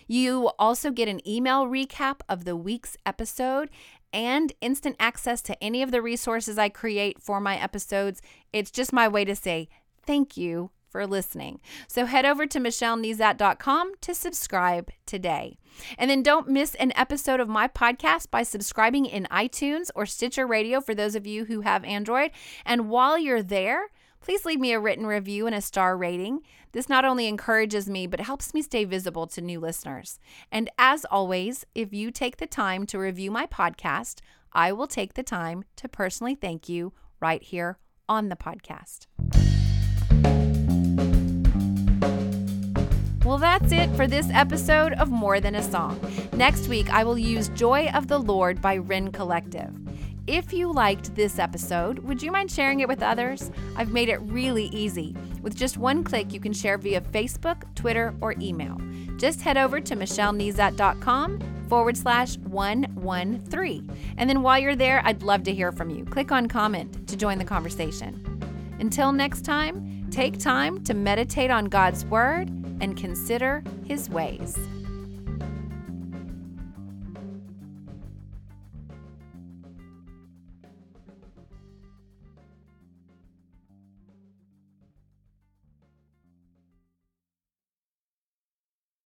You 0.07 0.51
also 0.59 0.91
get 0.91 1.07
an 1.07 1.25
email 1.27 1.65
recap 1.65 2.19
of 2.27 2.43
the 2.43 2.57
week's 2.57 2.97
episode 3.05 3.69
and 4.13 4.53
instant 4.61 4.95
access 4.99 5.41
to 5.41 5.63
any 5.63 5.81
of 5.81 5.91
the 5.91 6.01
resources 6.01 6.57
I 6.57 6.69
create 6.69 7.21
for 7.21 7.41
my 7.41 7.57
episodes. 7.57 8.21
It's 8.53 8.71
just 8.71 8.93
my 8.93 9.07
way 9.07 9.25
to 9.25 9.35
say 9.35 9.69
thank 10.05 10.37
you 10.37 10.69
for 10.93 11.07
listening. 11.07 11.59
So 11.87 12.05
head 12.05 12.23
over 12.23 12.45
to 12.45 12.59
michellenezat.com 12.59 13.93
to 13.99 14.13
subscribe 14.13 14.91
today. 15.07 15.57
And 15.97 16.09
then 16.09 16.21
don't 16.21 16.47
miss 16.47 16.75
an 16.75 16.93
episode 16.95 17.39
of 17.39 17.49
my 17.49 17.67
podcast 17.67 18.29
by 18.29 18.43
subscribing 18.43 19.07
in 19.07 19.27
iTunes 19.31 19.89
or 19.95 20.05
Stitcher 20.05 20.45
Radio 20.45 20.79
for 20.79 20.93
those 20.93 21.15
of 21.15 21.25
you 21.25 21.45
who 21.45 21.61
have 21.61 21.83
Android. 21.83 22.29
And 22.63 22.89
while 22.89 23.17
you're 23.17 23.41
there, 23.41 23.87
please 24.23 24.45
leave 24.45 24.59
me 24.59 24.71
a 24.71 24.79
written 24.79 25.05
review 25.05 25.45
and 25.45 25.53
a 25.53 25.61
star 25.61 25.97
rating. 25.97 26.39
This 26.71 26.87
not 26.87 27.03
only 27.03 27.27
encourages 27.27 27.89
me, 27.89 28.07
but 28.07 28.21
helps 28.21 28.53
me 28.53 28.61
stay 28.61 28.85
visible 28.85 29.27
to 29.27 29.41
new 29.41 29.59
listeners. 29.59 30.17
And 30.49 30.69
as 30.79 31.05
always, 31.11 31.65
if 31.75 31.93
you 31.93 32.09
take 32.09 32.37
the 32.37 32.47
time 32.47 32.85
to 32.87 32.97
review 32.97 33.29
my 33.29 33.45
podcast, 33.45 34.21
I 34.53 34.71
will 34.71 34.87
take 34.87 35.15
the 35.15 35.23
time 35.23 35.65
to 35.75 35.89
personally 35.89 36.35
thank 36.35 36.69
you 36.69 36.93
right 37.19 37.43
here 37.43 37.77
on 38.07 38.29
the 38.29 38.37
podcast. 38.37 39.07
Well, 43.25 43.37
that's 43.37 43.71
it 43.71 43.89
for 43.95 44.07
this 44.07 44.29
episode 44.31 44.93
of 44.93 45.09
More 45.09 45.39
Than 45.39 45.55
a 45.55 45.63
Song. 45.63 45.99
Next 46.33 46.67
week, 46.69 46.89
I 46.93 47.03
will 47.03 47.17
use 47.17 47.49
Joy 47.49 47.89
of 47.93 48.07
the 48.07 48.19
Lord 48.19 48.61
by 48.61 48.77
Rend 48.77 49.13
Collective. 49.13 49.73
If 50.25 50.53
you 50.53 50.71
liked 50.71 51.15
this 51.15 51.37
episode, 51.37 51.99
would 51.99 52.23
you 52.23 52.31
mind 52.31 52.49
sharing 52.49 52.79
it 52.79 52.87
with 52.87 53.03
others? 53.03 53.51
I've 53.75 53.91
made 53.91 54.07
it 54.07 54.21
really 54.21 54.67
easy. 54.67 55.13
With 55.41 55.53
just 55.53 55.77
one 55.77 56.01
click, 56.01 56.31
you 56.31 56.39
can 56.39 56.53
share 56.53 56.77
via 56.77 57.01
Facebook, 57.01 57.63
Twitter, 57.75 58.15
or 58.21 58.33
email. 58.39 58.77
Just 59.17 59.41
head 59.41 59.57
over 59.57 59.81
to 59.81 59.95
michellenezat.com 59.97 61.39
forward 61.67 61.97
slash 61.97 62.37
113. 62.37 63.97
And 64.17 64.29
then 64.29 64.41
while 64.41 64.59
you're 64.59 64.77
there, 64.77 65.01
I'd 65.03 65.23
love 65.23 65.43
to 65.43 65.53
hear 65.53 65.73
from 65.73 65.89
you. 65.89 66.05
Click 66.05 66.31
on 66.31 66.47
comment 66.47 67.05
to 67.09 67.17
join 67.17 67.37
the 67.37 67.43
conversation. 67.43 68.23
Until 68.79 69.11
next 69.11 69.43
time, 69.43 70.07
take 70.09 70.39
time 70.39 70.81
to 70.85 70.93
meditate 70.93 71.51
on 71.51 71.65
God's 71.65 72.05
Word 72.05 72.47
and 72.79 72.95
consider 72.95 73.61
His 73.85 74.09
ways. 74.09 74.57